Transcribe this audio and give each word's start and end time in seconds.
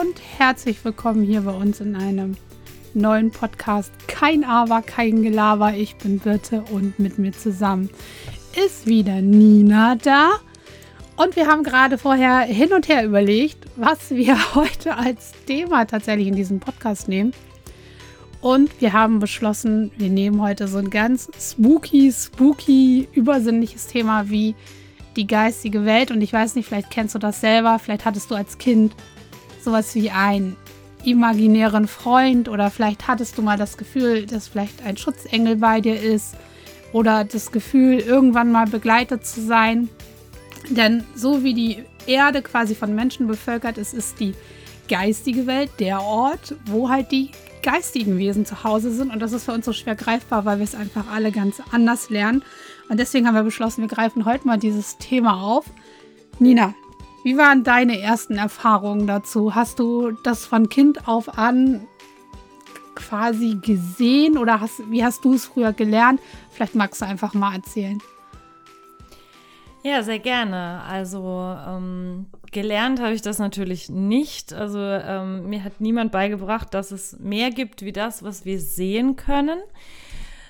und 0.00 0.18
herzlich 0.38 0.82
willkommen 0.86 1.22
hier 1.22 1.42
bei 1.42 1.52
uns 1.52 1.78
in 1.80 1.94
einem 1.96 2.34
neuen 2.94 3.30
Podcast. 3.30 3.92
Kein 4.08 4.42
Aber, 4.42 4.80
kein 4.80 5.22
Gelaber. 5.22 5.74
Ich 5.74 5.96
bin 5.96 6.18
Birte 6.18 6.64
und 6.70 6.98
mit 6.98 7.18
mir 7.18 7.32
zusammen 7.32 7.90
ist 8.64 8.86
wieder 8.86 9.20
Nina 9.20 9.96
da. 9.96 10.30
Und 11.16 11.36
wir 11.36 11.46
haben 11.46 11.62
gerade 11.62 11.98
vorher 11.98 12.40
hin 12.40 12.72
und 12.72 12.88
her 12.88 13.04
überlegt, 13.04 13.66
was 13.76 14.10
wir 14.12 14.38
heute 14.54 14.96
als 14.96 15.32
Thema 15.46 15.84
tatsächlich 15.84 16.28
in 16.28 16.36
diesem 16.36 16.58
Podcast 16.58 17.06
nehmen. 17.06 17.34
Und 18.40 18.80
wir 18.80 18.94
haben 18.94 19.18
beschlossen, 19.18 19.90
wir 19.98 20.08
nehmen 20.08 20.40
heute 20.40 20.68
so 20.68 20.78
ein 20.78 20.88
ganz 20.88 21.28
spooky, 21.38 22.10
spooky, 22.10 23.08
übersinnliches 23.12 23.88
Thema 23.88 24.30
wie 24.30 24.54
die 25.16 25.26
geistige 25.26 25.84
Welt. 25.84 26.10
Und 26.10 26.22
ich 26.22 26.32
weiß 26.32 26.54
nicht, 26.54 26.66
vielleicht 26.66 26.90
kennst 26.90 27.14
du 27.14 27.18
das 27.18 27.42
selber, 27.42 27.78
vielleicht 27.78 28.06
hattest 28.06 28.30
du 28.30 28.34
als 28.34 28.56
Kind 28.56 28.94
sowas 29.62 29.94
wie 29.94 30.10
einen 30.10 30.56
imaginären 31.04 31.88
Freund 31.88 32.48
oder 32.48 32.70
vielleicht 32.70 33.08
hattest 33.08 33.36
du 33.36 33.42
mal 33.42 33.58
das 33.58 33.76
Gefühl, 33.76 34.26
dass 34.26 34.48
vielleicht 34.48 34.84
ein 34.84 34.96
Schutzengel 34.96 35.56
bei 35.56 35.80
dir 35.80 36.00
ist 36.00 36.36
oder 36.92 37.24
das 37.24 37.50
Gefühl, 37.50 37.98
irgendwann 37.98 38.52
mal 38.52 38.66
begleitet 38.66 39.26
zu 39.26 39.40
sein. 39.40 39.88
Denn 40.68 41.04
so 41.14 41.42
wie 41.42 41.54
die 41.54 41.84
Erde 42.06 42.42
quasi 42.42 42.74
von 42.74 42.94
Menschen 42.94 43.26
bevölkert 43.26 43.78
ist, 43.78 43.94
ist 43.94 44.20
die 44.20 44.34
geistige 44.88 45.46
Welt 45.46 45.70
der 45.80 46.02
Ort, 46.02 46.54
wo 46.66 46.88
halt 46.88 47.10
die 47.10 47.30
geistigen 47.62 48.18
Wesen 48.18 48.44
zu 48.44 48.64
Hause 48.64 48.92
sind. 48.92 49.12
Und 49.12 49.20
das 49.20 49.32
ist 49.32 49.44
für 49.44 49.52
uns 49.52 49.64
so 49.64 49.72
schwer 49.72 49.94
greifbar, 49.94 50.44
weil 50.44 50.58
wir 50.58 50.64
es 50.64 50.74
einfach 50.74 51.04
alle 51.10 51.32
ganz 51.32 51.62
anders 51.70 52.10
lernen. 52.10 52.42
Und 52.88 52.98
deswegen 52.98 53.26
haben 53.26 53.34
wir 53.34 53.44
beschlossen, 53.44 53.82
wir 53.82 53.88
greifen 53.88 54.24
heute 54.24 54.46
mal 54.46 54.58
dieses 54.58 54.98
Thema 54.98 55.42
auf. 55.42 55.64
Nina, 56.38 56.74
wie 57.24 57.36
waren 57.36 57.64
deine 57.64 58.00
ersten 58.00 58.36
Erfahrungen 58.36 59.06
dazu? 59.06 59.54
Hast 59.54 59.78
du 59.78 60.12
das 60.24 60.44
von 60.44 60.68
Kind 60.68 61.06
auf 61.08 61.38
an 61.38 61.86
quasi 62.94 63.58
gesehen 63.60 64.38
oder 64.38 64.60
hast, 64.60 64.90
wie 64.90 65.04
hast 65.04 65.24
du 65.24 65.34
es 65.34 65.46
früher 65.46 65.72
gelernt? 65.72 66.20
Vielleicht 66.50 66.74
magst 66.74 67.00
du 67.00 67.06
einfach 67.06 67.34
mal 67.34 67.54
erzählen. 67.54 68.00
Ja, 69.82 70.02
sehr 70.02 70.20
gerne. 70.20 70.82
Also 70.82 71.56
ähm, 71.66 72.26
gelernt 72.52 73.00
habe 73.00 73.14
ich 73.14 73.22
das 73.22 73.38
natürlich 73.38 73.88
nicht. 73.88 74.52
Also 74.52 74.78
ähm, 74.78 75.48
mir 75.48 75.64
hat 75.64 75.80
niemand 75.80 76.12
beigebracht, 76.12 76.72
dass 76.72 76.92
es 76.92 77.18
mehr 77.18 77.50
gibt 77.50 77.82
wie 77.82 77.92
das, 77.92 78.22
was 78.22 78.44
wir 78.44 78.60
sehen 78.60 79.16
können. 79.16 79.58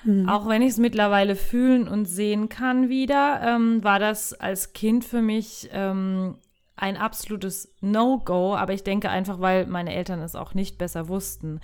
Mhm. 0.03 0.29
Auch 0.29 0.47
wenn 0.47 0.61
ich 0.61 0.69
es 0.69 0.77
mittlerweile 0.77 1.35
fühlen 1.35 1.87
und 1.87 2.05
sehen 2.05 2.49
kann 2.49 2.89
wieder, 2.89 3.41
ähm, 3.43 3.83
war 3.83 3.99
das 3.99 4.33
als 4.33 4.73
Kind 4.73 5.03
für 5.03 5.21
mich 5.21 5.69
ähm, 5.71 6.35
ein 6.75 6.97
absolutes 6.97 7.73
No-Go. 7.81 8.55
Aber 8.55 8.73
ich 8.73 8.83
denke 8.83 9.09
einfach, 9.09 9.39
weil 9.39 9.65
meine 9.67 9.93
Eltern 9.93 10.21
es 10.21 10.35
auch 10.35 10.53
nicht 10.53 10.77
besser 10.77 11.07
wussten. 11.07 11.59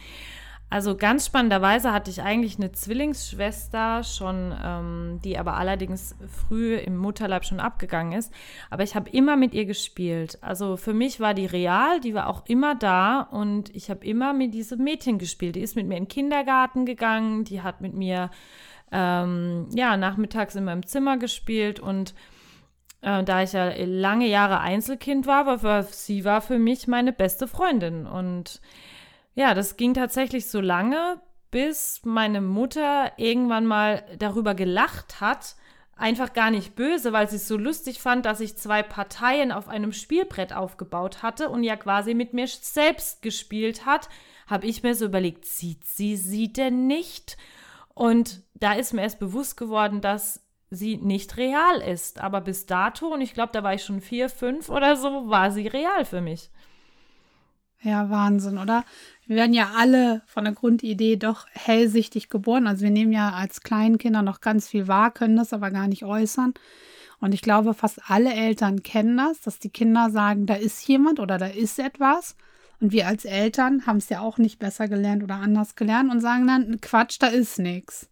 Also 0.71 0.95
ganz 0.95 1.25
spannenderweise 1.25 1.91
hatte 1.91 2.11
ich 2.11 2.21
eigentlich 2.21 2.57
eine 2.57 2.71
Zwillingsschwester 2.71 4.03
schon, 4.03 4.55
ähm, 4.63 5.19
die 5.23 5.39
aber 5.39 5.55
allerdings 5.55 6.15
früh 6.27 6.75
im 6.75 6.95
Mutterleib 6.95 7.43
schon 7.43 7.59
abgegangen 7.59 8.13
ist. 8.13 8.31
Aber 8.69 8.83
ich 8.83 8.95
habe 8.95 9.09
immer 9.09 9.35
mit 9.35 9.55
ihr 9.55 9.65
gespielt. 9.65 10.37
Also 10.41 10.77
für 10.77 10.93
mich 10.93 11.19
war 11.19 11.33
die 11.33 11.47
real, 11.47 11.99
die 12.02 12.13
war 12.13 12.27
auch 12.27 12.45
immer 12.45 12.75
da 12.75 13.21
und 13.21 13.75
ich 13.75 13.89
habe 13.89 14.05
immer 14.05 14.33
mit 14.33 14.53
diesem 14.53 14.83
Mädchen 14.83 15.17
gespielt. 15.17 15.55
Die 15.55 15.61
ist 15.61 15.75
mit 15.75 15.87
mir 15.87 15.97
in 15.97 16.03
den 16.03 16.07
Kindergarten 16.09 16.85
gegangen, 16.85 17.45
die 17.45 17.63
hat 17.63 17.81
mit 17.81 17.95
mir 17.95 18.30
ähm, 18.91 19.69
ja 19.73 19.97
nachmittags 19.97 20.53
in 20.53 20.65
meinem 20.65 20.85
Zimmer 20.85 21.17
gespielt 21.17 21.80
und 21.80 22.13
äh, 23.02 23.23
da 23.23 23.43
ich 23.43 23.54
ja 23.54 23.71
lange 23.86 24.27
Jahre 24.27 24.60
Einzelkind 24.60 25.27
war, 25.27 25.64
war, 25.64 25.83
sie 25.83 26.26
war 26.26 26.42
für 26.42 26.60
mich 26.60 26.87
meine 26.87 27.14
beste 27.14 27.48
Freundin 27.48 28.05
und 28.05 28.61
ja, 29.36 29.54
das 29.54 29.77
ging 29.77 29.93
tatsächlich 29.93 30.48
so 30.48 30.60
lange, 30.60 31.21
bis 31.52 32.02
meine 32.04 32.42
Mutter 32.42 33.14
irgendwann 33.17 33.65
mal 33.65 34.04
darüber 34.17 34.54
gelacht 34.54 35.21
hat, 35.21 35.55
einfach 35.95 36.33
gar 36.33 36.52
nicht 36.52 36.76
böse, 36.76 37.14
weil 37.14 37.30
sie 37.30 37.36
es 37.38 37.48
so 37.48 37.58
lustig 37.58 38.02
fand, 38.02 38.26
dass 38.26 38.39
ich 38.39 38.58
zwei 38.58 38.83
Parteien 38.83 39.52
auf 39.52 39.67
einem 39.67 39.92
Spielbrett 39.92 40.54
aufgebaut 40.54 41.21
hatte 41.23 41.49
und 41.49 41.64
ja 41.64 41.76
quasi 41.76 42.14
mit 42.14 42.33
mir 42.33 42.48
selbst 42.48 43.21
gespielt 43.21 43.86
hat, 43.86 44.09
habe 44.48 44.65
ich 44.65 44.82
mir 44.82 44.95
so 44.95 45.05
überlegt, 45.05 45.45
sieht 45.45 45.86
sie 45.86 46.15
sie 46.15 46.52
denn 46.52 46.88
nicht? 46.88 47.38
Und 47.93 48.42
da 48.54 48.73
ist 48.73 48.93
mir 48.93 49.02
erst 49.02 49.20
bewusst 49.20 49.58
geworden, 49.58 50.02
dass 50.02 50.42
sie 50.69 50.97
nicht 50.97 51.37
real 51.37 51.81
ist. 51.81 52.19
Aber 52.19 52.41
bis 52.41 52.65
dato, 52.65 53.07
und 53.07 53.21
ich 53.21 53.33
glaube, 53.33 53.52
da 53.53 53.63
war 53.63 53.73
ich 53.73 53.83
schon 53.83 54.02
vier, 54.02 54.30
fünf 54.30 54.69
oder 54.69 54.95
so, 54.95 55.30
war 55.30 55.52
sie 55.52 55.67
real 55.67 56.05
für 56.05 56.21
mich. 56.21 56.49
Ja, 57.81 58.09
Wahnsinn, 58.09 58.57
oder? 58.57 58.83
Wir 59.25 59.37
werden 59.37 59.53
ja 59.53 59.71
alle 59.77 60.21
von 60.25 60.43
der 60.43 60.53
Grundidee 60.53 61.15
doch 61.15 61.47
hellsichtig 61.53 62.27
geboren. 62.27 62.67
Also 62.67 62.83
wir 62.83 62.89
nehmen 62.89 63.13
ja 63.13 63.31
als 63.31 63.61
Kleinkinder 63.61 64.21
noch 64.21 64.41
ganz 64.41 64.67
viel 64.67 64.87
wahr, 64.87 65.11
können 65.11 65.37
das 65.37 65.53
aber 65.53 65.71
gar 65.71 65.87
nicht 65.87 66.03
äußern. 66.03 66.53
Und 67.21 67.33
ich 67.33 67.41
glaube, 67.41 67.73
fast 67.73 68.02
alle 68.09 68.33
Eltern 68.33 68.83
kennen 68.83 69.17
das, 69.17 69.41
dass 69.41 69.59
die 69.59 69.69
Kinder 69.69 70.09
sagen, 70.09 70.45
da 70.45 70.55
ist 70.55 70.85
jemand 70.87 71.19
oder 71.19 71.37
da 71.37 71.47
ist 71.47 71.79
etwas. 71.79 72.35
Und 72.81 72.91
wir 72.91 73.08
als 73.08 73.25
Eltern 73.25 73.85
haben 73.85 73.97
es 73.97 74.09
ja 74.09 74.21
auch 74.21 74.37
nicht 74.37 74.59
besser 74.59 74.87
gelernt 74.87 75.23
oder 75.23 75.35
anders 75.35 75.75
gelernt 75.75 76.11
und 76.11 76.21
sagen 76.21 76.47
dann, 76.47 76.81
Quatsch, 76.81 77.17
da 77.19 77.27
ist 77.27 77.59
nichts. 77.59 78.09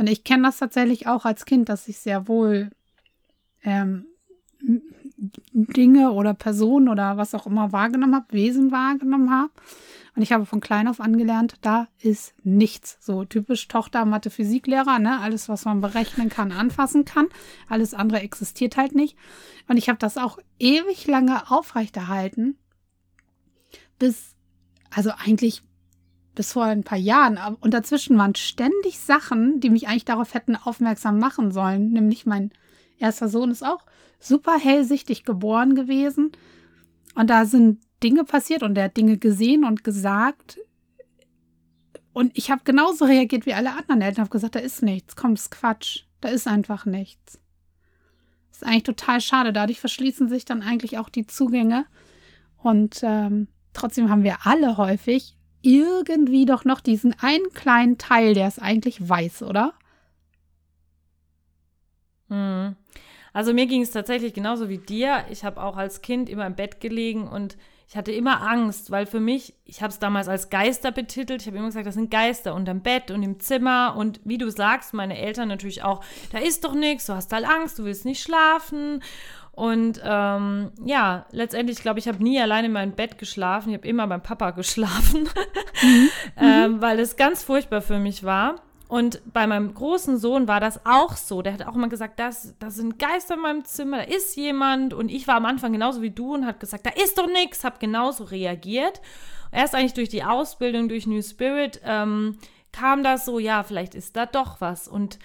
Und 0.00 0.06
ich 0.06 0.24
kenne 0.24 0.44
das 0.44 0.56
tatsächlich 0.56 1.08
auch 1.08 1.26
als 1.26 1.44
Kind, 1.44 1.68
dass 1.68 1.86
ich 1.86 1.98
sehr 1.98 2.26
wohl 2.26 2.70
ähm, 3.62 4.06
Dinge 5.52 6.12
oder 6.12 6.32
Personen 6.32 6.88
oder 6.88 7.18
was 7.18 7.34
auch 7.34 7.46
immer 7.46 7.72
wahrgenommen 7.72 8.14
habe, 8.14 8.32
Wesen 8.32 8.72
wahrgenommen 8.72 9.30
habe. 9.30 9.52
Und 10.16 10.22
ich 10.22 10.32
habe 10.32 10.46
von 10.46 10.60
klein 10.60 10.88
auf 10.88 11.02
angelernt, 11.02 11.56
da 11.60 11.86
ist 12.00 12.32
nichts. 12.42 12.96
So 13.00 13.26
typisch 13.26 13.68
Tochter 13.68 14.06
Mathe 14.06 14.30
Physiklehrer, 14.30 14.98
ne? 15.00 15.20
Alles, 15.20 15.50
was 15.50 15.66
man 15.66 15.82
berechnen 15.82 16.30
kann, 16.30 16.50
anfassen 16.50 17.04
kann. 17.04 17.26
Alles 17.68 17.92
andere 17.92 18.20
existiert 18.20 18.78
halt 18.78 18.94
nicht. 18.94 19.18
Und 19.68 19.76
ich 19.76 19.90
habe 19.90 19.98
das 19.98 20.16
auch 20.16 20.38
ewig 20.58 21.08
lange 21.08 21.50
aufrechterhalten. 21.50 22.56
Bis, 23.98 24.34
also 24.88 25.10
eigentlich 25.10 25.62
bis 26.40 26.54
vor 26.54 26.64
ein 26.64 26.84
paar 26.84 26.96
Jahren. 26.96 27.38
Und 27.60 27.74
dazwischen 27.74 28.16
waren 28.16 28.34
ständig 28.34 28.98
Sachen, 28.98 29.60
die 29.60 29.68
mich 29.68 29.88
eigentlich 29.88 30.06
darauf 30.06 30.32
hätten 30.32 30.56
aufmerksam 30.56 31.18
machen 31.18 31.52
sollen. 31.52 31.92
Nämlich 31.92 32.24
mein 32.24 32.50
erster 32.96 33.28
Sohn 33.28 33.50
ist 33.50 33.62
auch 33.62 33.84
super 34.18 34.58
hellsichtig 34.58 35.24
geboren 35.24 35.74
gewesen. 35.74 36.32
Und 37.14 37.28
da 37.28 37.44
sind 37.44 37.82
Dinge 38.02 38.24
passiert 38.24 38.62
und 38.62 38.78
er 38.78 38.84
hat 38.84 38.96
Dinge 38.96 39.18
gesehen 39.18 39.66
und 39.66 39.84
gesagt. 39.84 40.58
Und 42.14 42.32
ich 42.38 42.50
habe 42.50 42.62
genauso 42.64 43.04
reagiert 43.04 43.44
wie 43.44 43.52
alle 43.52 43.76
anderen 43.76 44.00
Eltern. 44.00 44.22
habe 44.22 44.30
gesagt, 44.30 44.54
da 44.54 44.60
ist 44.60 44.82
nichts. 44.82 45.16
Komm, 45.16 45.34
ist 45.34 45.50
Quatsch. 45.50 46.04
Da 46.22 46.30
ist 46.30 46.48
einfach 46.48 46.86
nichts. 46.86 47.38
Das 48.48 48.62
ist 48.62 48.64
eigentlich 48.66 48.84
total 48.84 49.20
schade. 49.20 49.52
Dadurch 49.52 49.78
verschließen 49.78 50.30
sich 50.30 50.46
dann 50.46 50.62
eigentlich 50.62 50.96
auch 50.96 51.10
die 51.10 51.26
Zugänge. 51.26 51.84
Und 52.56 53.00
ähm, 53.02 53.48
trotzdem 53.74 54.08
haben 54.08 54.24
wir 54.24 54.46
alle 54.46 54.78
häufig 54.78 55.36
irgendwie 55.62 56.46
doch 56.46 56.64
noch 56.64 56.80
diesen 56.80 57.14
einen 57.20 57.52
kleinen 57.52 57.98
Teil, 57.98 58.34
der 58.34 58.48
es 58.48 58.58
eigentlich 58.58 59.08
weiß, 59.08 59.42
oder? 59.42 59.74
Mhm. 62.28 62.76
Also 63.32 63.54
mir 63.54 63.66
ging 63.66 63.82
es 63.82 63.90
tatsächlich 63.90 64.34
genauso 64.34 64.68
wie 64.68 64.78
dir. 64.78 65.24
Ich 65.30 65.44
habe 65.44 65.62
auch 65.62 65.76
als 65.76 66.02
Kind 66.02 66.28
immer 66.28 66.46
im 66.46 66.56
Bett 66.56 66.80
gelegen 66.80 67.28
und 67.28 67.56
ich 67.90 67.96
hatte 67.96 68.12
immer 68.12 68.42
Angst, 68.42 68.92
weil 68.92 69.04
für 69.04 69.18
mich, 69.18 69.52
ich 69.64 69.82
habe 69.82 69.92
es 69.92 69.98
damals 69.98 70.28
als 70.28 70.48
Geister 70.48 70.92
betitelt. 70.92 71.40
Ich 71.40 71.48
habe 71.48 71.56
immer 71.56 71.66
gesagt, 71.66 71.88
das 71.88 71.96
sind 71.96 72.08
Geister 72.08 72.54
unterm 72.54 72.82
Bett 72.82 73.10
und 73.10 73.20
im 73.24 73.40
Zimmer. 73.40 73.96
Und 73.96 74.20
wie 74.22 74.38
du 74.38 74.48
sagst, 74.48 74.94
meine 74.94 75.18
Eltern 75.18 75.48
natürlich 75.48 75.82
auch, 75.82 76.04
da 76.30 76.38
ist 76.38 76.62
doch 76.62 76.74
nichts, 76.74 77.06
du 77.06 77.14
hast 77.14 77.32
halt 77.32 77.44
Angst, 77.44 77.80
du 77.80 77.84
willst 77.84 78.04
nicht 78.04 78.22
schlafen. 78.22 79.02
Und 79.52 80.00
ähm, 80.04 80.70
ja, 80.84 81.26
letztendlich, 81.32 81.82
glaube 81.82 81.98
ich, 81.98 82.08
habe 82.08 82.22
nie 82.22 82.40
alleine 82.40 82.68
in 82.68 82.72
meinem 82.72 82.92
Bett 82.92 83.18
geschlafen. 83.18 83.70
Ich 83.70 83.76
habe 83.76 83.88
immer 83.88 84.06
beim 84.06 84.22
Papa 84.22 84.50
geschlafen, 84.52 85.28
mhm. 85.82 86.08
ähm, 86.36 86.80
weil 86.80 86.98
es 86.98 87.16
ganz 87.16 87.42
furchtbar 87.42 87.82
für 87.82 87.98
mich 87.98 88.24
war. 88.24 88.56
Und 88.90 89.22
bei 89.32 89.46
meinem 89.46 89.72
großen 89.72 90.18
Sohn 90.18 90.48
war 90.48 90.58
das 90.58 90.84
auch 90.84 91.16
so. 91.16 91.42
Der 91.42 91.52
hat 91.52 91.64
auch 91.64 91.76
mal 91.76 91.88
gesagt, 91.88 92.18
das, 92.18 92.56
das 92.58 92.74
sind 92.74 92.98
Geister 92.98 93.34
in 93.34 93.40
meinem 93.40 93.64
Zimmer, 93.64 93.98
da 93.98 94.02
ist 94.02 94.36
jemand. 94.36 94.94
Und 94.94 95.10
ich 95.10 95.28
war 95.28 95.36
am 95.36 95.46
Anfang 95.46 95.72
genauso 95.72 96.02
wie 96.02 96.10
du 96.10 96.34
und 96.34 96.44
hat 96.44 96.58
gesagt, 96.58 96.86
da 96.86 96.90
ist 96.90 97.16
doch 97.16 97.28
nichts, 97.28 97.62
habe 97.62 97.78
genauso 97.78 98.24
reagiert. 98.24 99.00
Erst 99.52 99.76
eigentlich 99.76 99.94
durch 99.94 100.08
die 100.08 100.24
Ausbildung, 100.24 100.88
durch 100.88 101.06
New 101.06 101.22
Spirit, 101.22 101.80
ähm, 101.84 102.38
kam 102.72 103.04
das 103.04 103.24
so, 103.24 103.38
ja, 103.38 103.62
vielleicht 103.62 103.94
ist 103.94 104.16
da 104.16 104.26
doch 104.26 104.60
was. 104.60 104.88
Und 104.88 105.20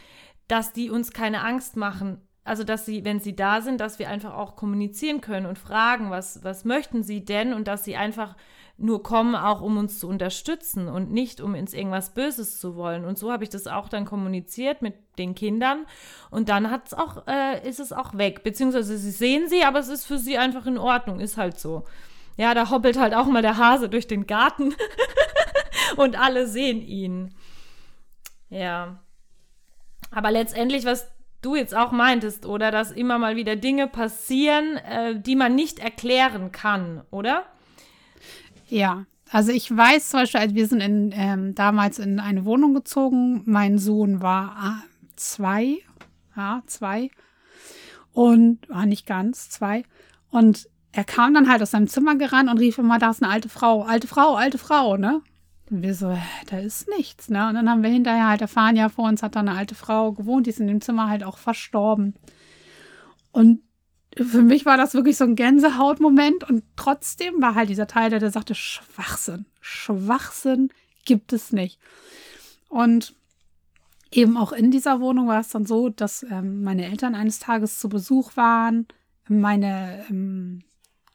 dass 0.47 0.71
die 0.71 0.91
uns 0.91 1.11
keine 1.11 1.43
Angst 1.43 1.75
machen. 1.75 2.21
Also, 2.45 2.63
dass 2.63 2.85
sie, 2.85 3.03
wenn 3.03 3.19
sie 3.19 3.35
da 3.35 3.59
sind, 3.59 3.81
dass 3.81 3.97
wir 3.97 4.07
einfach 4.07 4.35
auch 4.35 4.55
kommunizieren 4.55 5.19
können 5.19 5.47
und 5.47 5.57
fragen, 5.57 6.11
was, 6.11 6.43
was 6.43 6.63
möchten 6.63 7.01
sie 7.01 7.25
denn? 7.25 7.53
Und 7.53 7.67
dass 7.67 7.83
sie 7.83 7.95
einfach 7.95 8.35
nur 8.77 9.01
kommen, 9.01 9.35
auch 9.35 9.61
um 9.61 9.77
uns 9.77 9.99
zu 9.99 10.07
unterstützen 10.07 10.87
und 10.87 11.11
nicht 11.11 11.41
um 11.41 11.55
ins 11.55 11.73
irgendwas 11.73 12.13
Böses 12.13 12.59
zu 12.59 12.75
wollen. 12.75 13.03
Und 13.03 13.17
so 13.17 13.31
habe 13.31 13.43
ich 13.43 13.49
das 13.49 13.65
auch 13.65 13.89
dann 13.89 14.05
kommuniziert 14.05 14.83
mit 14.83 14.93
den 15.17 15.33
Kindern. 15.33 15.87
Und 16.29 16.49
dann 16.49 16.69
hat's 16.69 16.93
auch, 16.93 17.25
äh, 17.27 17.67
ist 17.67 17.79
es 17.79 17.91
auch 17.91 18.15
weg. 18.15 18.43
Beziehungsweise 18.43 18.97
sie 18.97 19.11
sehen 19.11 19.49
sie, 19.49 19.63
aber 19.63 19.79
es 19.79 19.87
ist 19.87 20.05
für 20.05 20.19
sie 20.19 20.37
einfach 20.37 20.67
in 20.67 20.77
Ordnung, 20.77 21.19
ist 21.19 21.37
halt 21.37 21.59
so. 21.59 21.85
ja, 22.37 22.53
da 22.53 22.69
hoppelt 22.69 22.99
halt 22.99 23.15
auch 23.15 23.25
mal 23.25 23.41
der 23.41 23.57
Hase 23.57 23.89
durch 23.89 24.07
den 24.07 24.27
Garten 24.27 24.75
und 25.95 26.19
alle 26.19 26.47
sehen 26.47 26.81
ihn. 26.81 27.33
Ja. 28.49 28.99
Aber 30.11 30.31
letztendlich, 30.31 30.85
was 30.85 31.14
du 31.45 31.55
jetzt 31.55 31.75
auch 31.75 31.91
meintest, 31.91 32.45
oder 32.45 32.71
dass 32.71 32.91
immer 32.91 33.19
mal 33.19 33.35
wieder 33.35 33.55
Dinge 33.55 33.87
passieren, 33.87 34.77
äh, 34.77 35.19
die 35.19 35.35
man 35.35 35.55
nicht 35.55 35.79
erklären 35.79 36.51
kann, 36.51 37.03
oder? 37.11 37.45
Ja, 38.67 39.05
also 39.29 39.51
ich 39.51 39.75
weiß 39.75 40.09
zum 40.09 40.21
Beispiel, 40.21 40.55
wir 40.55 40.67
sind 40.67 40.81
in, 40.81 41.13
ähm, 41.15 41.55
damals 41.55 41.99
in 41.99 42.19
eine 42.19 42.45
Wohnung 42.45 42.73
gezogen. 42.73 43.43
Mein 43.45 43.77
Sohn 43.77 44.21
war 44.21 44.55
ah, 44.57 44.83
zwei, 45.15 45.77
ja, 46.35 46.61
zwei. 46.67 47.09
Und 48.13 48.69
war 48.69 48.77
ah, 48.77 48.85
nicht 48.85 49.05
ganz, 49.05 49.49
zwei. 49.49 49.83
Und 50.29 50.69
er 50.91 51.03
kam 51.03 51.33
dann 51.33 51.49
halt 51.49 51.61
aus 51.61 51.71
seinem 51.71 51.87
Zimmer 51.87 52.15
gerannt 52.15 52.49
und 52.49 52.57
rief 52.59 52.77
immer, 52.77 52.99
da 52.99 53.09
ist 53.09 53.21
eine 53.21 53.31
alte 53.31 53.49
Frau, 53.49 53.83
alte 53.83 54.07
Frau, 54.07 54.35
alte 54.35 54.57
Frau, 54.57 54.95
ne? 54.95 55.21
Und 55.69 55.81
wir 55.81 55.95
so, 55.95 56.15
da 56.47 56.59
ist 56.59 56.87
nichts, 56.89 57.29
ne? 57.29 57.49
Und 57.49 57.55
dann 57.55 57.69
haben 57.69 57.81
wir 57.81 57.89
hinterher 57.89 58.27
halt 58.27 58.41
erfahren, 58.41 58.75
ja, 58.75 58.89
vor 58.89 59.07
uns 59.07 59.23
hat 59.23 59.35
da 59.35 59.39
eine 59.39 59.53
alte 59.53 59.73
Frau 59.73 60.11
gewohnt, 60.11 60.45
die 60.45 60.51
ist 60.51 60.59
in 60.59 60.67
dem 60.67 60.81
Zimmer 60.81 61.09
halt 61.09 61.23
auch 61.23 61.37
verstorben. 61.37 62.13
Und 63.31 63.61
für 64.15 64.43
mich 64.43 64.65
war 64.65 64.77
das 64.77 64.93
wirklich 64.93 65.17
so 65.17 65.23
ein 65.25 65.35
Gänsehautmoment 65.35 66.47
und 66.49 66.63
trotzdem 66.75 67.41
war 67.41 67.55
halt 67.55 67.69
dieser 67.69 67.87
Teil, 67.87 68.09
der, 68.09 68.19
der 68.19 68.31
sagte, 68.31 68.55
Schwachsinn, 68.55 69.45
Schwachsinn 69.59 70.69
gibt 71.03 71.33
es 71.33 71.51
nicht. 71.51 71.79
Und 72.69 73.15
eben 74.11 74.37
auch 74.37 74.51
in 74.51 74.71
dieser 74.71 75.01
Wohnung 75.01 75.27
war 75.27 75.41
es 75.41 75.49
dann 75.49 75.65
so, 75.65 75.89
dass 75.89 76.23
ähm, 76.23 76.63
meine 76.63 76.85
Eltern 76.85 77.15
eines 77.15 77.39
Tages 77.39 77.79
zu 77.79 77.89
Besuch 77.89 78.37
waren. 78.37 78.87
Meine 79.27 80.05
ähm, 80.09 80.63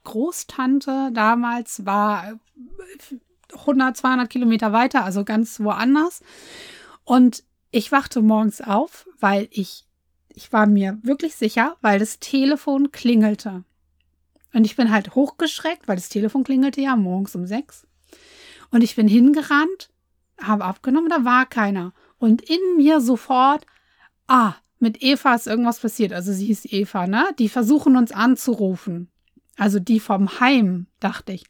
Großtante 0.05 1.11
damals 1.13 1.87
war 1.87 2.39
100, 3.55 3.97
200 3.97 4.31
Kilometer 4.31 4.73
weiter, 4.73 5.05
also 5.05 5.25
ganz 5.25 5.61
woanders. 5.61 6.23
Und 7.05 7.45
ich 7.71 7.93
wachte 7.93 8.23
morgens 8.23 8.61
auf, 8.61 9.07
weil 9.21 9.49
ich 9.51 9.87
ich 10.35 10.53
war 10.53 10.67
mir 10.67 10.99
wirklich 11.03 11.37
sicher, 11.37 11.77
weil 11.81 11.99
das 11.99 12.19
Telefon 12.19 12.93
klingelte. 12.93 13.65
Und 14.53 14.65
ich 14.65 14.77
bin 14.77 14.91
halt 14.91 15.15
hochgeschreckt, 15.15 15.87
weil 15.87 15.97
das 15.97 16.09
Telefon 16.09 16.45
klingelte 16.45 16.81
ja 16.81 16.97
morgens 16.97 17.35
um 17.35 17.47
sechs. 17.47 17.87
Und 18.71 18.83
ich 18.83 18.97
bin 18.97 19.09
hingerannt, 19.09 19.91
habe 20.41 20.65
abgenommen, 20.65 21.11
da 21.11 21.25
war 21.25 21.47
keiner. 21.47 21.93
Und 22.19 22.43
in 22.43 22.61
mir 22.77 23.01
sofort, 23.01 23.67
ah, 24.27 24.55
mit 24.79 25.03
Eva 25.03 25.35
ist 25.35 25.47
irgendwas 25.47 25.81
passiert. 25.81 26.13
Also 26.13 26.33
sie 26.33 26.47
hieß 26.47 26.67
Eva, 26.67 27.07
ne? 27.07 27.27
Die 27.39 27.49
versuchen 27.49 27.97
uns 27.97 28.13
anzurufen. 28.13 29.11
Also 29.57 29.79
die 29.79 30.01
vom 30.01 30.41
Heim, 30.41 30.87
dachte 31.01 31.33
ich. 31.33 31.45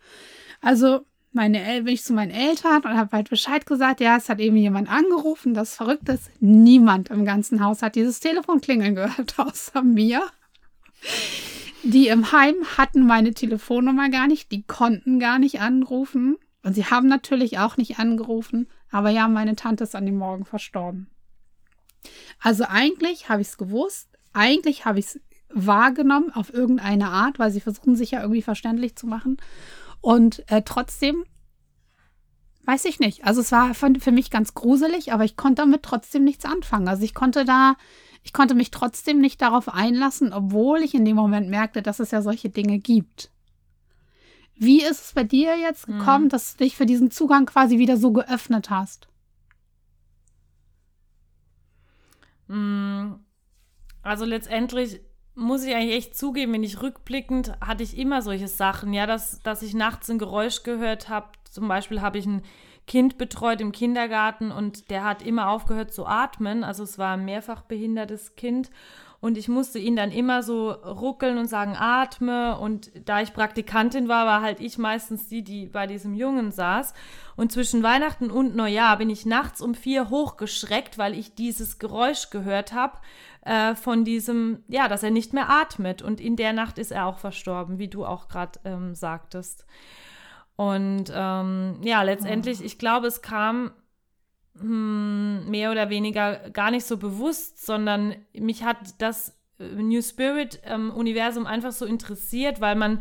Also 0.61 1.07
meine 1.33 1.63
El 1.63 1.85
bin 1.85 1.95
ich 1.95 2.03
zu 2.03 2.13
meinen 2.13 2.33
Eltern 2.33 2.83
und 2.83 2.97
habe 2.97 3.17
halt 3.17 3.31
Bescheid 3.31 3.65
gesagt, 3.65 4.01
ja, 4.01 4.17
es 4.17 4.29
hat 4.29 4.41
eben 4.41 4.57
jemand 4.57 4.91
angerufen, 4.91 5.55
das 5.55 5.77
verrückt 5.77 6.09
ist. 6.09 6.31
Niemand 6.41 7.11
im 7.11 7.25
ganzen 7.25 7.63
Haus 7.63 7.83
hat 7.83 7.95
dieses 7.95 8.21
Telefon 8.21 8.61
klingeln 8.61 8.97
gehört, 8.97 9.35
außer 9.39 9.83
mir. 9.83 10.23
Die 11.83 12.09
im 12.09 12.33
Heim 12.33 12.57
hatten 12.77 13.07
meine 13.07 13.33
Telefonnummer 13.33 14.11
gar 14.11 14.27
nicht, 14.27 14.53
die 14.53 14.63
konnten 14.63 15.21
gar 15.21 15.39
nicht 15.39 15.61
anrufen. 15.61 16.37
Und 16.63 16.75
sie 16.75 16.85
haben 16.85 17.09
natürlich 17.09 17.59
auch 17.59 17.77
nicht 17.77 17.99
angerufen, 17.99 18.69
aber 18.91 19.11
ja, 19.11 19.29
meine 19.29 19.57
Tante 19.57 19.85
ist 19.85 19.95
an 19.95 20.05
dem 20.05 20.19
Morgen 20.19 20.45
verstorben. 20.45 21.09
Also 22.39 22.65
eigentlich 22.69 23.29
habe 23.29 23.41
ich 23.41 23.49
es 23.49 23.59
gewusst, 23.59 24.09
eigentlich 24.33 24.85
habe 24.85 24.99
ich 24.99 25.07
es 25.07 25.21
wahrgenommen 25.53 26.33
auf 26.33 26.53
irgendeine 26.53 27.09
Art, 27.09 27.39
weil 27.39 27.51
sie 27.51 27.61
versuchen 27.61 27.97
sich 27.97 28.13
ja 28.13 28.21
irgendwie 28.21 28.43
verständlich 28.43 28.97
zu 28.97 29.07
machen. 29.07 29.39
Und 30.01 30.51
äh, 30.51 30.63
trotzdem, 30.63 31.25
weiß 32.65 32.85
ich 32.87 33.01
nicht. 33.01 33.25
Also 33.25 33.41
es 33.41 33.53
war 33.53 33.75
für, 33.75 33.93
für 33.99 34.13
mich 34.13 34.31
ganz 34.31 34.55
gruselig, 34.55 35.13
aber 35.13 35.25
ich 35.25 35.37
konnte 35.37 35.63
damit 35.63 35.83
trotzdem 35.83 36.25
nichts 36.25 36.45
anfangen. 36.45 36.89
Also 36.89 37.03
ich 37.03 37.15
konnte 37.15 37.45
da, 37.45 37.77
ich 38.23 38.33
konnte 38.33 38.55
mich 38.55 38.71
trotzdem 38.71 39.21
nicht 39.21 39.43
darauf 39.43 39.69
einlassen, 39.69 40.33
obwohl 40.33 40.81
ich 40.81 40.95
in 40.95 41.05
dem 41.05 41.17
Moment 41.17 41.49
merkte, 41.49 41.83
dass 41.83 42.01
es 42.01 42.11
ja 42.11 42.23
solche 42.23 42.51
Dinge 42.51 42.79
gibt. 42.79 43.31
Wie 44.57 44.83
ist 44.83 45.05
es 45.05 45.13
bei 45.15 45.25
dir 45.25 45.59
jetzt 45.59 45.89
mhm. 45.89 45.99
gekommen, 45.99 46.25
mhm. 46.25 46.29
dass 46.31 46.57
du 46.57 46.65
dich 46.65 46.77
für 46.77 46.87
diesen 46.87 47.11
Zugang 47.11 47.47
quasi 47.47 47.79
wieder 47.79 47.97
so 47.97 48.13
geöffnet 48.13 48.69
hast? 48.69 49.09
Mm, 52.47 53.13
also 54.03 54.25
letztendlich 54.25 55.01
muss 55.35 55.65
ich 55.65 55.75
eigentlich 55.75 55.97
echt 55.97 56.17
zugeben, 56.17 56.53
wenn 56.53 56.63
ich 56.63 56.83
rückblickend 56.83 57.53
hatte 57.61 57.83
ich 57.83 57.97
immer 57.97 58.23
solche 58.23 58.49
Sachen, 58.49 58.93
ja, 58.93 59.07
dass, 59.07 59.43
dass 59.43 59.63
ich 59.63 59.75
nachts 59.75 60.11
ein 60.11 60.19
Geräusch 60.19 60.63
gehört 60.63 61.09
habe. 61.09 61.29
Zum 61.51 61.69
Beispiel 61.69 62.01
habe 62.01 62.19
ich 62.19 62.27
ein 62.27 62.43
Kind 62.87 63.19
betreut 63.19 63.61
im 63.61 63.73
Kindergarten 63.73 64.51
und 64.51 64.91
der 64.91 65.05
hat 65.05 65.23
immer 65.23 65.49
aufgehört 65.51 65.95
zu 65.95 66.07
atmen. 66.07 66.65
Also 66.65 66.83
es 66.83 66.99
war 66.99 67.15
ein 67.15 67.25
mehrfach 67.25 67.63
behindertes 67.63 68.35
Kind. 68.35 68.71
Und 69.21 69.37
ich 69.37 69.49
musste 69.49 69.79
ihn 69.79 69.97
dann 69.97 70.11
immer 70.13 70.43
so 70.43 70.71
ruckeln 70.71 71.37
und 71.37 71.47
sagen, 71.47 71.77
atme. 71.79 72.59
Und 72.59 72.91
da 73.05 73.21
ich 73.21 73.35
Praktikantin 73.35 74.09
war, 74.09 74.25
war 74.25 74.41
halt 74.41 74.61
ich 74.61 74.79
meistens 74.79 75.29
die, 75.29 75.45
die 75.45 75.67
bei 75.67 75.87
diesem 75.87 76.15
Jungen 76.15 76.53
saß. 76.53 76.95
Und 77.37 77.53
zwischen 77.53 77.83
Weihnachten 77.83 78.31
und 78.31 78.57
Neujahr 78.57 78.97
bin 78.97 79.11
ich 79.11 79.27
nachts 79.27 79.61
um 79.61 79.75
vier 79.75 80.09
hochgeschreckt, 80.09 80.97
weil 80.97 81.17
ich 81.17 81.35
dieses 81.35 81.79
Geräusch 81.79 82.31
gehört 82.31 82.73
habe 82.73 82.99
äh, 83.43 83.75
von 83.75 84.05
diesem, 84.05 84.65
ja, 84.69 84.89
dass 84.89 85.03
er 85.03 85.11
nicht 85.11 85.33
mehr 85.33 85.51
atmet. 85.51 86.03
Und 86.03 86.21
in 86.21 86.37
der 86.37 86.53
Nacht 86.53 86.79
ist 86.79 86.93
er 86.93 87.07
auch 87.07 87.19
verstorben, 87.19 87.79
wie 87.79 87.89
du 87.89 88.05
auch 88.05 88.29
gerade 88.29 88.59
ähm, 88.65 88.95
sagtest. 88.95 89.67
Und 90.57 91.11
ähm, 91.15 91.81
ja, 91.83 92.03
letztendlich, 92.03 92.63
ich 92.63 92.79
glaube, 92.79 93.07
es 93.07 93.23
kam 93.23 93.71
hm, 94.59 95.49
mehr 95.49 95.71
oder 95.71 95.89
weniger 95.89 96.51
gar 96.51 96.71
nicht 96.71 96.85
so 96.85 96.99
bewusst, 96.99 97.65
sondern 97.65 98.15
mich 98.35 98.65
hat 98.65 98.77
das 98.99 99.39
äh, 99.59 99.65
New 99.65 100.03
Spirit 100.03 100.61
ähm, 100.65 100.91
Universum 100.91 101.47
einfach 101.47 101.73
so 101.73 101.87
interessiert, 101.87 102.61
weil 102.61 102.77
man 102.77 103.01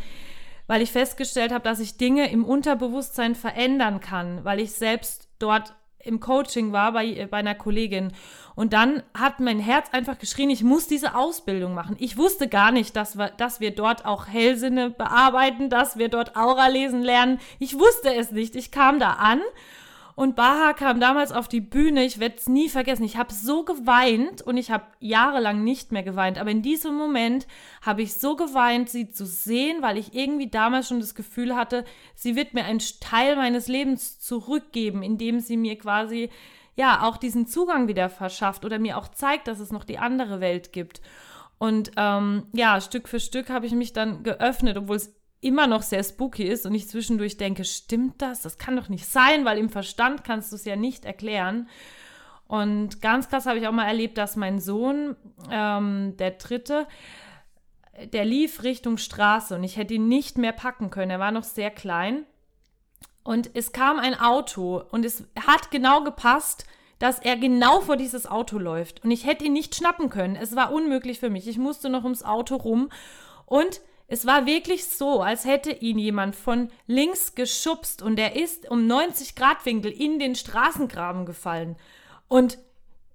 weil 0.67 0.83
ich 0.83 0.91
festgestellt 0.91 1.51
habe, 1.51 1.63
dass 1.63 1.79
ich 1.79 1.97
Dinge 1.97 2.29
im 2.29 2.45
Unterbewusstsein 2.45 3.33
verändern 3.33 4.01
kann, 4.01 4.45
weil 4.45 4.59
ich 4.59 4.73
selbst 4.73 5.27
dort 5.39 5.73
im 6.03 6.19
Coaching 6.19 6.71
war 6.71 6.93
bei, 6.93 7.05
äh, 7.05 7.27
bei 7.27 7.37
einer 7.37 7.55
Kollegin. 7.55 8.13
Und 8.55 8.73
dann 8.73 9.03
hat 9.13 9.39
mein 9.39 9.59
Herz 9.59 9.89
einfach 9.91 10.17
geschrien, 10.17 10.49
ich 10.49 10.63
muss 10.63 10.87
diese 10.87 11.15
Ausbildung 11.15 11.73
machen. 11.73 11.95
Ich 11.99 12.17
wusste 12.17 12.47
gar 12.47 12.71
nicht, 12.71 12.95
dass 12.95 13.17
wir, 13.17 13.29
dass 13.29 13.59
wir 13.59 13.71
dort 13.71 14.05
auch 14.05 14.27
Hellsinne 14.27 14.89
bearbeiten, 14.89 15.69
dass 15.69 15.97
wir 15.97 16.09
dort 16.09 16.35
Aura 16.35 16.67
lesen 16.67 17.01
lernen. 17.01 17.39
Ich 17.59 17.77
wusste 17.77 18.13
es 18.13 18.31
nicht. 18.31 18.55
Ich 18.55 18.71
kam 18.71 18.99
da 18.99 19.13
an 19.13 19.41
und 20.19 20.35
Baha 20.35 20.73
kam 20.73 20.99
damals 20.99 21.31
auf 21.31 21.47
die 21.47 21.61
Bühne, 21.61 22.03
ich 22.03 22.19
werde 22.19 22.35
es 22.35 22.49
nie 22.49 22.67
vergessen. 22.67 23.05
Ich 23.05 23.15
habe 23.15 23.33
so 23.33 23.63
geweint 23.63 24.41
und 24.41 24.57
ich 24.57 24.69
habe 24.69 24.83
jahrelang 24.99 25.63
nicht 25.63 25.93
mehr 25.93 26.03
geweint. 26.03 26.37
Aber 26.37 26.51
in 26.51 26.61
diesem 26.61 26.93
Moment 26.93 27.47
habe 27.81 28.01
ich 28.01 28.15
so 28.15 28.35
geweint, 28.35 28.89
sie 28.89 29.11
zu 29.11 29.25
sehen, 29.25 29.81
weil 29.81 29.97
ich 29.97 30.13
irgendwie 30.13 30.49
damals 30.49 30.89
schon 30.89 30.99
das 30.99 31.15
Gefühl 31.15 31.55
hatte, 31.55 31.85
sie 32.15 32.35
wird 32.35 32.53
mir 32.53 32.65
einen 32.65 32.81
Teil 32.99 33.37
meines 33.37 33.69
Lebens 33.69 34.19
zurückgeben, 34.19 35.03
indem 35.03 35.39
sie 35.39 35.55
mir 35.55 35.77
quasi 35.77 36.29
ja 36.75 37.03
auch 37.03 37.15
diesen 37.15 37.47
Zugang 37.47 37.87
wieder 37.87 38.09
verschafft 38.09 38.65
oder 38.65 38.77
mir 38.77 38.97
auch 38.97 39.07
zeigt, 39.07 39.47
dass 39.47 39.61
es 39.61 39.71
noch 39.71 39.85
die 39.85 39.99
andere 39.99 40.41
Welt 40.41 40.73
gibt. 40.73 40.99
Und 41.59 41.91
ähm, 41.95 42.47
ja, 42.51 42.81
Stück 42.81 43.07
für 43.07 43.21
Stück 43.21 43.49
habe 43.49 43.67
ich 43.67 43.71
mich 43.71 43.93
dann 43.93 44.23
geöffnet, 44.23 44.75
obwohl 44.75 44.97
es 44.97 45.15
immer 45.41 45.67
noch 45.67 45.83
sehr 45.83 46.03
spooky 46.03 46.43
ist 46.43 46.65
und 46.65 46.75
ich 46.75 46.89
zwischendurch 46.89 47.37
denke, 47.37 47.63
stimmt 47.63 48.21
das? 48.21 48.41
Das 48.41 48.57
kann 48.57 48.75
doch 48.75 48.89
nicht 48.89 49.05
sein, 49.05 49.45
weil 49.45 49.57
im 49.57 49.69
Verstand 49.69 50.23
kannst 50.23 50.51
du 50.51 50.55
es 50.55 50.65
ja 50.65 50.75
nicht 50.75 51.05
erklären. 51.05 51.69
Und 52.47 53.01
ganz 53.01 53.29
krass 53.29 53.45
habe 53.45 53.59
ich 53.59 53.67
auch 53.67 53.71
mal 53.71 53.87
erlebt, 53.87 54.17
dass 54.17 54.35
mein 54.35 54.59
Sohn, 54.59 55.15
ähm, 55.51 56.17
der 56.17 56.31
dritte, 56.31 56.87
der 58.11 58.25
lief 58.25 58.63
Richtung 58.63 58.97
Straße 58.97 59.55
und 59.55 59.63
ich 59.63 59.77
hätte 59.77 59.93
ihn 59.93 60.07
nicht 60.07 60.37
mehr 60.37 60.51
packen 60.51 60.89
können. 60.89 61.11
Er 61.11 61.19
war 61.19 61.31
noch 61.31 61.43
sehr 61.43 61.69
klein. 61.69 62.25
Und 63.23 63.51
es 63.53 63.71
kam 63.71 63.99
ein 63.99 64.19
Auto 64.19 64.81
und 64.91 65.05
es 65.05 65.25
hat 65.35 65.71
genau 65.71 66.03
gepasst, 66.03 66.65
dass 66.97 67.19
er 67.19 67.37
genau 67.37 67.81
vor 67.81 67.95
dieses 67.95 68.25
Auto 68.25 68.57
läuft. 68.57 69.03
Und 69.03 69.11
ich 69.11 69.25
hätte 69.25 69.45
ihn 69.45 69.53
nicht 69.53 69.75
schnappen 69.75 70.09
können. 70.09 70.35
Es 70.35 70.55
war 70.55 70.71
unmöglich 70.71 71.19
für 71.19 71.29
mich. 71.29 71.47
Ich 71.47 71.57
musste 71.57 71.89
noch 71.89 72.03
ums 72.03 72.23
Auto 72.23 72.55
rum. 72.55 72.89
Und 73.45 73.81
es 74.09 74.25
war 74.25 74.47
wirklich 74.47 74.87
so, 74.87 75.21
als 75.21 75.45
hätte 75.45 75.71
ihn 75.71 75.99
jemand 75.99 76.35
von 76.35 76.69
links 76.87 77.35
geschubst 77.35 78.01
und 78.01 78.17
er 78.19 78.35
ist 78.35 78.69
um 78.69 78.87
90 78.87 79.35
Grad 79.35 79.63
Winkel 79.65 79.91
in 79.91 80.17
den 80.17 80.33
Straßengraben 80.33 81.27
gefallen. 81.27 81.75
Und 82.27 82.57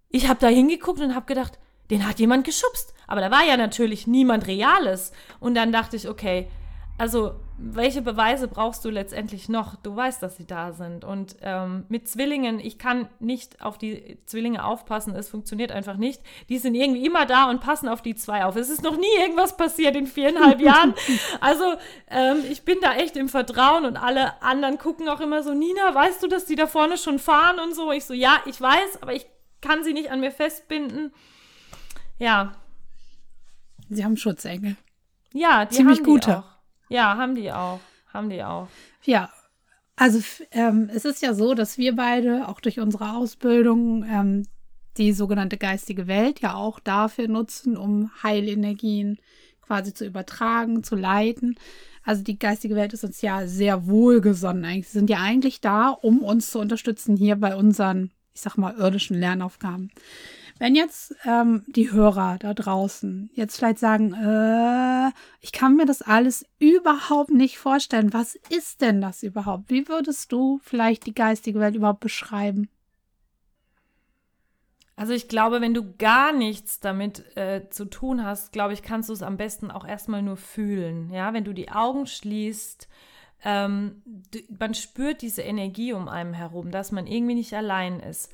ich 0.09 0.29
habe 0.29 0.39
da 0.39 0.47
hingeguckt 0.47 1.01
und 1.01 1.17
habe 1.17 1.27
gedacht, 1.27 1.59
den 1.91 2.07
hat 2.09 2.21
jemand 2.21 2.45
geschubst. 2.45 2.95
Aber 3.09 3.21
da 3.21 3.33
war 3.33 3.45
ja 3.45 3.57
natürlich 3.57 4.07
niemand 4.07 4.47
Reales. 4.47 5.11
Und 5.41 5.57
dann 5.57 5.73
dachte 5.73 5.97
ich, 5.97 6.09
okay, 6.09 6.49
also 6.97 7.35
welche 7.57 8.03
Beweise 8.03 8.49
brauchst 8.49 8.85
du 8.85 8.91
letztendlich 8.91 9.49
noch? 9.49 9.77
Du 9.77 9.95
weißt, 9.95 10.23
dass 10.23 10.37
sie 10.37 10.47
da 10.47 10.73
sind. 10.73 11.05
Und 11.05 11.37
ähm, 11.41 11.85
mit 11.89 12.09
Zwillingen, 12.09 12.59
ich 12.59 12.79
kann 12.79 13.09
nicht 13.21 13.63
auf 13.63 13.79
die 13.79 14.19
Zwillinge 14.27 14.65
aufpassen, 14.65 15.15
es 15.15 15.29
funktioniert 15.29 15.71
einfach 15.71 15.97
nicht. 15.97 16.21
Die 16.49 16.59
sind 16.59 16.75
irgendwie 16.75 17.07
immer 17.07 17.27
da 17.27 17.49
und 17.49 17.61
passen 17.61 17.89
auf 17.89 18.03
die 18.03 18.17
zwei 18.17 18.45
auf. 18.45 18.57
Es 18.57 18.71
ist 18.71 18.83
noch 18.83 18.97
nie 18.97 19.21
irgendwas 19.21 19.57
passiert 19.57 19.95
in 19.95 20.09
viereinhalb 20.09 20.61
Jahren. 20.63 20.95
Also 21.41 21.65
ähm, 22.09 22.39
ich 22.51 22.65
bin 22.65 22.79
da 22.83 22.95
echt 22.95 23.17
im 23.17 23.29
Vertrauen 23.29 23.85
und 23.85 23.97
alle 23.97 24.43
anderen 24.43 24.79
gucken 24.79 25.09
auch 25.09 25.21
immer 25.21 25.45
so, 25.45 25.55
Nina, 25.55 25.95
weißt 25.95 26.23
du, 26.25 26.27
dass 26.27 26.47
die 26.47 26.57
da 26.57 26.67
vorne 26.67 26.99
schon 26.99 27.21
fahren 27.21 27.61
und 27.61 27.75
so? 27.77 27.93
Ich 27.93 28.05
so, 28.05 28.15
ja, 28.15 28.41
ich 28.47 28.61
weiß, 28.61 29.01
aber 29.01 29.15
ich 29.15 29.27
kann 29.61 29.85
sie 29.85 29.93
nicht 29.93 30.11
an 30.11 30.19
mir 30.21 30.33
festbinden. 30.33 31.13
Ja. 32.19 32.57
Sie 33.89 34.05
haben 34.05 34.17
Schutzengel. 34.17 34.77
Ja, 35.33 35.67
die 35.67 35.77
Ziemlich 35.77 35.99
haben 35.99 36.05
gute. 36.05 36.39
Auch. 36.39 36.54
Ja, 36.89 37.17
haben 37.17 37.35
die 37.35 37.51
auch. 37.53 37.81
Haben 38.13 38.31
die 38.31 38.43
auch. 38.43 38.69
Ja, 39.05 39.31
also 39.97 40.21
ähm, 40.51 40.91
es 40.93 41.05
ist 41.05 41.23
ja 41.23 41.35
so, 41.35 41.55
dass 41.55 41.79
wir 41.79 41.95
beide 41.95 42.49
auch 42.49 42.61
durch 42.61 42.81
unsere 42.81 43.13
Ausbildung 43.13 44.05
ähm, 44.05 44.47
die 44.97 45.13
sogenannte 45.13 45.57
geistige 45.57 46.07
Welt 46.07 46.41
ja 46.41 46.55
auch 46.55 46.81
dafür 46.81 47.29
nutzen, 47.29 47.77
um 47.77 48.11
Heilenergien 48.23 49.19
quasi 49.63 49.95
zu 49.95 50.05
übertragen, 50.05 50.85
zu 50.85 50.95
leiten. 50.95 51.57
Also 52.05 52.23
die 52.23 52.39
geistige 52.39 52.75
Welt 52.75 52.93
ist 52.93 53.05
uns 53.05 53.23
ja 53.23 53.47
sehr 53.47 53.87
wohlgesonnen 53.87 54.65
eigentlich. 54.65 54.89
Sie 54.89 54.99
sind 54.99 55.11
ja 55.11 55.21
eigentlich 55.21 55.61
da, 55.61 55.89
um 55.89 56.21
uns 56.21 56.51
zu 56.51 56.59
unterstützen 56.59 57.17
hier 57.17 57.37
bei 57.37 57.57
unseren, 57.57 58.11
ich 58.35 58.43
sag 58.43 58.57
mal, 58.57 58.75
irdischen 58.77 59.19
Lernaufgaben. 59.19 59.91
Wenn 60.59 60.77
jetzt 60.77 61.15
ähm, 61.25 61.65
die 61.67 61.91
Hörer 61.91 62.39
da 62.39 62.55
draußen 62.55 63.31
jetzt 63.35 63.57
vielleicht 63.57 63.81
sagen, 63.81 64.15
äh, 64.15 65.11
ich 65.41 65.51
kann 65.51 65.75
mir 65.75 65.85
das 65.85 66.01
alles 66.01 66.47
überhaupt 66.61 67.31
nicht 67.31 67.59
vorstellen, 67.59 68.13
was 68.13 68.37
ist 68.51 68.81
denn 68.81 69.01
das 69.01 69.25
überhaupt? 69.25 69.69
Wie 69.69 69.89
würdest 69.89 70.31
du 70.31 70.61
vielleicht 70.63 71.07
die 71.07 71.15
geistige 71.15 71.59
Welt 71.59 71.75
überhaupt 71.75 72.01
beschreiben? 72.01 72.69
Also 74.97 75.13
ich 75.13 75.27
glaube, 75.27 75.61
wenn 75.61 75.75
du 75.75 75.97
gar 75.97 76.33
nichts 76.33 76.79
damit 76.79 77.37
äh, 77.37 77.69
zu 77.69 77.87
tun 77.87 78.25
hast, 78.25 78.53
glaube 78.53 78.75
ich, 78.75 78.83
kannst 78.83 79.09
du 79.09 79.13
es 79.13 79.23
am 79.23 79.37
besten 79.37 79.73
auch 79.73 79.85
erstmal 79.85 80.23
nur 80.23 80.37
fühlen. 80.37 81.11
Ja, 81.11 81.33
wenn 81.33 81.43
du 81.43 81.53
die 81.53 81.71
Augen 81.71 82.07
schließt, 82.07 82.89
ähm, 83.45 84.03
man 84.59 84.75
spürt 84.75 85.23
diese 85.23 85.43
Energie 85.43 85.93
um 85.93 86.09
einen 86.09 86.33
herum, 86.33 86.71
dass 86.71 86.93
man 86.93 87.07
irgendwie 87.07 87.35
nicht 87.35 87.53
allein 87.53 88.01
ist. 88.01 88.33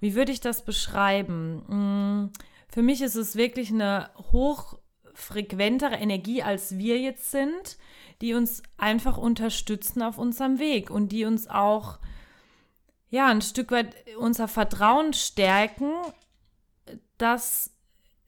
Wie 0.00 0.14
würde 0.14 0.32
ich 0.32 0.40
das 0.40 0.64
beschreiben? 0.64 1.56
Mm, 1.66 2.32
für 2.68 2.82
mich 2.82 3.02
ist 3.02 3.16
es 3.16 3.36
wirklich 3.36 3.70
eine 3.70 4.10
hochfrequentere 4.32 5.96
Energie, 5.96 6.42
als 6.42 6.78
wir 6.78 6.98
jetzt 6.98 7.32
sind, 7.32 7.76
die 8.20 8.34
uns 8.34 8.62
einfach 8.78 9.18
unterstützen 9.18 10.00
auf 10.00 10.16
unserem 10.16 10.60
Weg 10.60 10.90
und 10.90 11.10
die 11.10 11.24
uns 11.24 11.48
auch 11.48 11.98
ja 13.10 13.26
ein 13.26 13.42
Stück 13.42 13.72
weit 13.72 13.96
unser 14.16 14.46
Vertrauen 14.46 15.12
stärken, 15.12 15.92
dass 17.18 17.72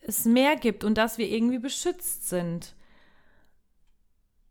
es 0.00 0.24
mehr 0.24 0.56
gibt 0.56 0.84
und 0.84 0.98
dass 0.98 1.16
wir 1.16 1.28
irgendwie 1.28 1.58
beschützt 1.58 2.28
sind. 2.28 2.74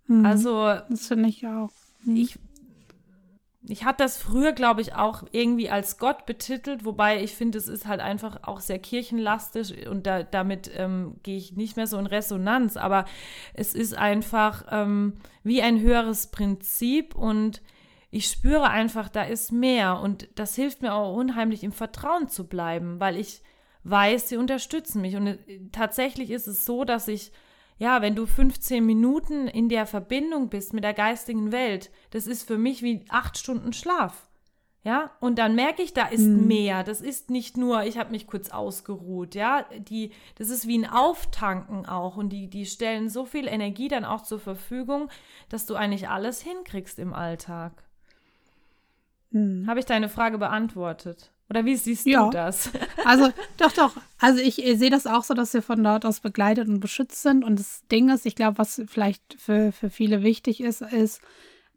Mhm, 0.08 0.26
also 0.26 0.76
das 0.90 1.08
finde 1.08 1.30
ich 1.30 1.46
auch. 1.48 1.72
Mhm. 2.04 2.16
Ich 2.16 2.40
ich 3.66 3.86
habe 3.86 3.98
das 3.98 4.18
früher, 4.18 4.52
glaube 4.52 4.82
ich, 4.82 4.94
auch 4.94 5.24
irgendwie 5.32 5.70
als 5.70 5.98
Gott 5.98 6.26
betitelt, 6.26 6.84
wobei 6.84 7.24
ich 7.24 7.34
finde, 7.34 7.58
es 7.58 7.70
ist 7.70 7.88
halt 7.88 8.02
einfach 8.02 8.44
auch 8.44 8.60
sehr 8.60 8.80
kirchenlastig 8.80 9.88
und 9.88 10.06
da, 10.06 10.24
damit 10.24 10.70
ähm, 10.76 11.16
gehe 11.24 11.38
ich 11.38 11.56
nicht 11.56 11.78
mehr 11.78 11.88
so 11.88 11.98
in 11.98 12.06
Resonanz. 12.06 12.76
Aber 12.76 13.06
es 13.54 13.74
ist 13.74 13.98
einfach 13.98 14.66
ähm, 14.70 15.14
wie 15.44 15.62
ein 15.62 15.80
höheres 15.80 16.28
Prinzip 16.28 17.16
und 17.16 17.62
ich 18.12 18.28
spüre 18.28 18.70
einfach, 18.70 19.08
da 19.08 19.24
ist 19.24 19.54
mehr 19.54 20.00
und 20.02 20.28
das 20.36 20.56
hilft 20.56 20.82
mir 20.82 20.94
auch 20.94 21.16
unheimlich 21.16 21.64
im 21.64 21.72
Vertrauen 21.72 22.28
zu 22.28 22.48
bleiben, 22.48 23.00
weil 23.00 23.18
ich 23.18 23.42
weiß, 23.86 24.28
sie 24.28 24.38
unterstützen 24.38 25.02
mich. 25.02 25.16
Und 25.16 25.28
äh, 25.28 25.40
tatsächlich 25.72 26.32
ist 26.32 26.48
es 26.48 26.66
so, 26.66 26.84
dass 26.84 27.08
ich 27.08 27.32
ja, 27.78 28.02
wenn 28.02 28.16
du 28.16 28.26
15 28.26 28.86
Minuten 28.86 29.48
in 29.48 29.70
der 29.70 29.86
Verbindung 29.86 30.50
bist 30.50 30.74
mit 30.74 30.84
der 30.84 30.94
geistigen 30.94 31.52
Welt, 31.52 31.92
das 32.12 32.28
ist 32.28 32.48
für 32.48 32.58
mich 32.58 32.84
wie 32.84 33.06
acht 33.10 33.38
Stunden 33.38 33.74
Schlaf. 33.74 34.28
Ja, 34.86 35.12
und 35.22 35.40
dann 35.40 35.56
merke 35.56 35.82
ich, 35.82 35.94
da 35.94 36.08
ist 36.08 36.26
mhm. 36.26 36.46
mehr. 36.48 36.84
Das 36.84 37.00
ist 37.00 37.30
nicht 37.30 37.56
nur, 37.56 37.84
ich 37.84 37.98
habe 37.98 38.12
mich 38.12 38.28
kurz 38.28 38.50
ausgeruht, 38.50 39.34
ja, 39.34 39.66
die, 39.78 40.12
das 40.36 40.50
ist 40.50 40.68
wie 40.68 40.78
ein 40.78 40.90
Auftanken 40.90 41.86
auch 41.86 42.18
und 42.18 42.30
die, 42.30 42.50
die 42.50 42.66
stellen 42.66 43.08
so 43.10 43.26
viel 43.26 43.48
Energie 43.48 43.88
dann 43.88 44.04
auch 44.04 44.24
zur 44.24 44.40
Verfügung, 44.40 45.10
dass 45.48 45.66
du 45.66 45.76
eigentlich 45.76 46.10
alles 46.10 46.42
hinkriegst 46.42 47.00
im 47.00 47.14
Alltag. 47.14 47.72
Mhm. 49.32 49.66
Habe 49.68 49.80
ich 49.80 49.86
deine 49.86 50.10
Frage 50.10 50.38
beantwortet? 50.38 51.33
Oder 51.54 51.66
wie 51.66 51.76
siehst 51.76 52.08
ja. 52.08 52.26
du 52.26 52.32
das? 52.32 52.72
Also, 53.06 53.30
doch, 53.58 53.72
doch. 53.74 53.96
Also, 54.18 54.42
ich, 54.42 54.64
ich 54.64 54.80
sehe 54.80 54.90
das 54.90 55.06
auch 55.06 55.24
so, 55.24 55.36
dass 55.36 55.54
wir 55.54 55.62
von 55.62 55.84
dort 55.84 56.04
aus 56.04 56.20
begleitet 56.20 56.68
und 56.68 56.80
beschützt 56.80 57.22
sind. 57.22 57.44
Und 57.44 57.60
das 57.60 57.86
Ding 57.92 58.10
ist, 58.10 58.26
ich 58.26 58.36
glaube, 58.36 58.58
was 58.58 58.82
vielleicht 58.88 59.22
für, 59.38 59.72
für 59.72 59.92
viele 59.92 60.24
wichtig 60.24 60.62
ist, 60.62 60.82
ist, 60.82 61.22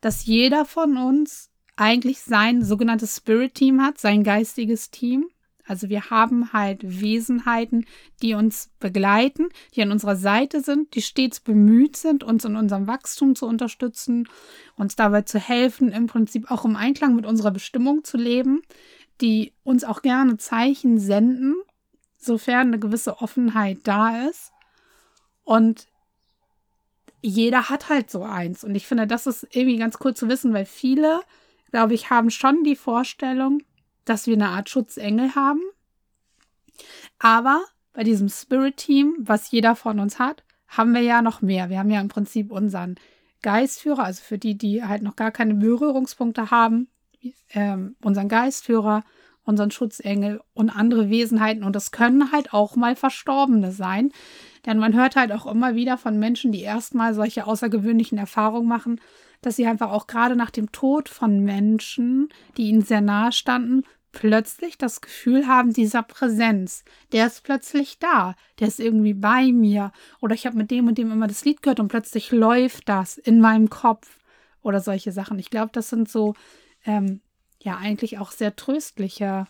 dass 0.01 0.25
jeder 0.25 0.65
von 0.65 0.97
uns 0.97 1.51
eigentlich 1.77 2.21
sein 2.21 2.63
sogenanntes 2.63 3.17
Spirit-Team 3.17 3.83
hat, 3.83 3.99
sein 3.99 4.25
geistiges 4.25 4.91
Team. 4.91 5.27
Also 5.67 5.91
wir 5.91 6.09
haben 6.09 6.55
halt 6.55 6.81
Wesenheiten, 6.83 7.85
die 8.23 8.33
uns 8.33 8.71
begleiten, 8.79 9.49
die 9.75 9.83
an 9.83 9.91
unserer 9.91 10.17
Seite 10.17 10.63
sind, 10.63 10.95
die 10.95 11.03
stets 11.03 11.41
bemüht 11.41 11.97
sind, 11.97 12.25
uns 12.25 12.47
in 12.47 12.57
unserem 12.57 12.87
Wachstum 12.87 13.35
zu 13.35 13.47
unterstützen, 13.47 14.29
uns 14.77 14.97
dabei 14.97 15.23
zu 15.23 15.39
helfen, 15.39 15.91
im 15.91 16.07
Prinzip 16.07 16.51
auch 16.51 16.65
im 16.65 16.77
Einklang 16.77 17.15
mit 17.15 17.27
unserer 17.27 17.51
Bestimmung 17.51 18.05
zu 18.05 18.17
leben 18.17 18.63
die 19.21 19.53
uns 19.63 19.85
auch 19.85 20.03
gerne 20.03 20.37
Zeichen 20.37 20.99
senden, 20.99 21.55
sofern 22.17 22.69
eine 22.69 22.79
gewisse 22.79 23.19
Offenheit 23.21 23.79
da 23.85 24.27
ist. 24.29 24.53
Und 25.45 25.87
jeder 27.23 27.69
hat 27.69 27.89
halt 27.89 28.11
so 28.11 28.23
eins. 28.23 28.65
Und 28.65 28.75
ich 28.75 28.87
finde, 28.87 29.07
das 29.07 29.27
ist 29.27 29.47
irgendwie 29.51 29.79
ganz 29.79 29.99
cool 30.05 30.15
zu 30.15 30.29
wissen, 30.29 30.53
weil 30.53 30.67
viele, 30.67 31.21
glaube 31.71 31.95
ich, 31.95 32.11
haben 32.11 32.31
schon 32.31 32.63
die 32.65 32.77
Vorstellung, 32.77 33.63
dass 34.05 34.27
wir 34.27 34.35
eine 34.35 34.49
Art 34.49 34.69
Schutzengel 34.69 35.35
haben. 35.35 35.63
Aber 37.19 37.65
bei 37.93 38.05
diesem 38.05 38.29
Spirit-Team, 38.29 39.17
was 39.19 39.51
jeder 39.51 39.75
von 39.75 39.99
uns 39.99 40.19
hat, 40.19 40.45
haben 40.69 40.93
wir 40.95 41.01
ja 41.01 41.23
noch 41.23 41.43
mehr. 41.43 41.71
Wir 41.71 41.79
haben 41.79 41.91
ja 41.91 42.01
im 42.01 42.09
Prinzip 42.09 42.51
unseren 42.51 42.97
Geistführer, 43.43 44.05
also 44.05 44.23
für 44.23 44.39
die, 44.39 44.59
die 44.59 44.85
halt 44.85 45.03
noch 45.03 45.17
gar 45.17 45.31
keine 45.31 45.55
Berührungspunkte 45.55 46.51
haben, 46.51 46.89
ähm, 47.53 47.97
unseren 48.03 48.29
Geistführer, 48.29 49.05
unseren 49.45 49.71
Schutzengel 49.71 50.41
und 50.55 50.71
andere 50.71 51.09
Wesenheiten. 51.09 51.65
Und 51.65 51.75
das 51.77 51.93
können 51.93 52.33
halt 52.33 52.53
auch 52.53 52.77
mal 52.77 52.97
Verstorbene 52.97 53.73
sein. 53.73 54.13
Denn 54.67 54.79
man 54.79 54.95
hört 54.95 55.17
halt 55.17 55.33
auch 55.33 55.47
immer 55.47 55.75
wieder 55.75 55.97
von 55.97 56.19
Menschen, 56.19 56.53
die 56.53 56.63
erstmal 56.63 57.15
solche 57.15 57.47
außergewöhnlichen 57.47 58.19
Erfahrungen 58.19 58.69
machen, 58.69 59.01
dass 59.41 59.57
sie 59.57 59.67
einfach 59.67 59.93
auch 59.93 60.09
gerade 60.09 60.35
nach 60.35 60.51
dem 60.51 60.73
Tod 60.73 61.09
von 61.09 61.41
Menschen, 61.45 62.29
die 62.57 62.69
ihnen 62.69 62.83
sehr 62.83 63.01
nahe 63.01 63.31
standen, 63.33 63.85
plötzlich 64.17 64.79
das 64.79 65.03
Gefühl 65.03 65.47
haben, 65.47 65.75
dieser 65.75 66.03
Präsenz, 66.03 66.85
der 67.13 67.27
ist 67.27 67.45
plötzlich 67.45 67.99
da, 67.99 68.35
der 68.59 68.69
ist 68.69 68.81
irgendwie 68.81 69.13
bei 69.13 69.53
mir. 69.53 69.93
Oder 70.21 70.35
ich 70.35 70.47
habe 70.47 70.57
mit 70.57 70.71
dem 70.71 70.89
und 70.89 70.97
dem 70.97 71.13
immer 71.13 71.27
das 71.27 71.45
Lied 71.45 71.63
gehört 71.63 71.81
und 71.81 71.89
plötzlich 71.89 72.33
läuft 72.33 72.89
das 72.89 73.19
in 73.19 73.41
meinem 73.41 73.69
Kopf 73.69 74.19
oder 74.63 74.81
solche 74.81 75.13
Sachen. 75.13 75.39
Ich 75.39 75.51
glaube, 75.51 75.71
das 75.73 75.91
sind 75.91 76.09
so 76.09 76.35
ähm, 76.87 77.21
ja 77.61 77.77
eigentlich 77.77 78.19
auch 78.19 78.31
sehr 78.31 78.57
tröstliche 78.57 79.47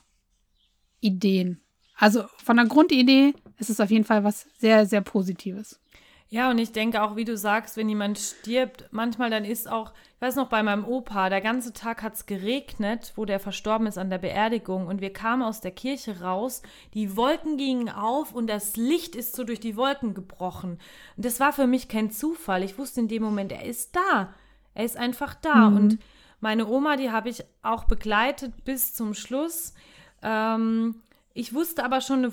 Ideen. 1.00 1.60
Also 1.96 2.24
von 2.42 2.56
der 2.56 2.66
Grundidee 2.66 3.34
ist 3.58 3.70
es 3.70 3.80
auf 3.80 3.90
jeden 3.90 4.04
Fall 4.04 4.24
was 4.24 4.46
sehr, 4.58 4.86
sehr 4.86 5.00
Positives. 5.00 5.80
Ja, 6.28 6.50
und 6.50 6.58
ich 6.58 6.72
denke 6.72 7.02
auch, 7.02 7.14
wie 7.14 7.24
du 7.24 7.36
sagst, 7.36 7.76
wenn 7.76 7.88
jemand 7.88 8.18
stirbt, 8.18 8.86
manchmal 8.90 9.30
dann 9.30 9.44
ist 9.44 9.70
auch, 9.70 9.92
ich 10.16 10.20
weiß 10.20 10.34
noch, 10.34 10.48
bei 10.48 10.60
meinem 10.64 10.84
Opa, 10.84 11.30
der 11.30 11.40
ganze 11.40 11.72
Tag 11.72 12.02
hat 12.02 12.14
es 12.14 12.26
geregnet, 12.26 13.12
wo 13.14 13.24
der 13.24 13.38
verstorben 13.38 13.86
ist 13.86 13.96
an 13.96 14.10
der 14.10 14.18
Beerdigung 14.18 14.88
und 14.88 15.00
wir 15.00 15.12
kamen 15.12 15.42
aus 15.42 15.60
der 15.60 15.70
Kirche 15.70 16.20
raus, 16.22 16.62
die 16.94 17.16
Wolken 17.16 17.56
gingen 17.58 17.88
auf 17.88 18.32
und 18.32 18.48
das 18.48 18.76
Licht 18.76 19.14
ist 19.14 19.36
so 19.36 19.44
durch 19.44 19.60
die 19.60 19.76
Wolken 19.76 20.14
gebrochen. 20.14 20.78
Und 21.16 21.24
das 21.24 21.38
war 21.38 21.52
für 21.52 21.68
mich 21.68 21.86
kein 21.86 22.10
Zufall. 22.10 22.64
Ich 22.64 22.76
wusste 22.76 23.00
in 23.00 23.08
dem 23.08 23.22
Moment, 23.22 23.52
er 23.52 23.64
ist 23.64 23.94
da. 23.94 24.34
Er 24.74 24.84
ist 24.84 24.96
einfach 24.96 25.36
da. 25.36 25.70
Mhm. 25.70 25.76
Und 25.76 25.98
meine 26.40 26.66
Oma, 26.66 26.96
die 26.96 27.10
habe 27.10 27.28
ich 27.28 27.44
auch 27.62 27.84
begleitet 27.84 28.64
bis 28.64 28.94
zum 28.94 29.14
Schluss. 29.14 29.74
Ähm, 30.22 31.02
ich 31.34 31.54
wusste 31.54 31.84
aber 31.84 32.00
schon, 32.00 32.32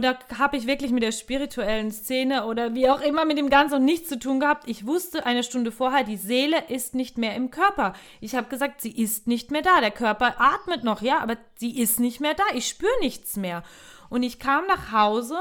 da 0.00 0.18
habe 0.38 0.56
ich 0.56 0.66
wirklich 0.66 0.92
mit 0.92 1.02
der 1.02 1.12
spirituellen 1.12 1.90
Szene 1.90 2.46
oder 2.46 2.74
wie 2.74 2.88
auch 2.88 3.00
immer 3.00 3.24
mit 3.24 3.38
dem 3.38 3.50
Ganzen 3.50 3.84
nichts 3.84 4.08
zu 4.08 4.18
tun 4.18 4.38
gehabt. 4.38 4.68
Ich 4.68 4.86
wusste 4.86 5.26
eine 5.26 5.42
Stunde 5.42 5.72
vorher, 5.72 6.04
die 6.04 6.16
Seele 6.16 6.64
ist 6.68 6.94
nicht 6.94 7.18
mehr 7.18 7.34
im 7.34 7.50
Körper. 7.50 7.94
Ich 8.20 8.34
habe 8.36 8.48
gesagt, 8.48 8.80
sie 8.80 8.92
ist 8.92 9.26
nicht 9.26 9.50
mehr 9.50 9.62
da. 9.62 9.80
Der 9.80 9.90
Körper 9.90 10.40
atmet 10.40 10.84
noch, 10.84 11.02
ja, 11.02 11.18
aber 11.18 11.36
sie 11.56 11.78
ist 11.78 11.98
nicht 11.98 12.20
mehr 12.20 12.34
da. 12.34 12.44
Ich 12.54 12.68
spüre 12.68 12.92
nichts 13.00 13.36
mehr. 13.36 13.64
Und 14.10 14.22
ich 14.22 14.38
kam 14.38 14.66
nach 14.66 14.92
Hause. 14.92 15.38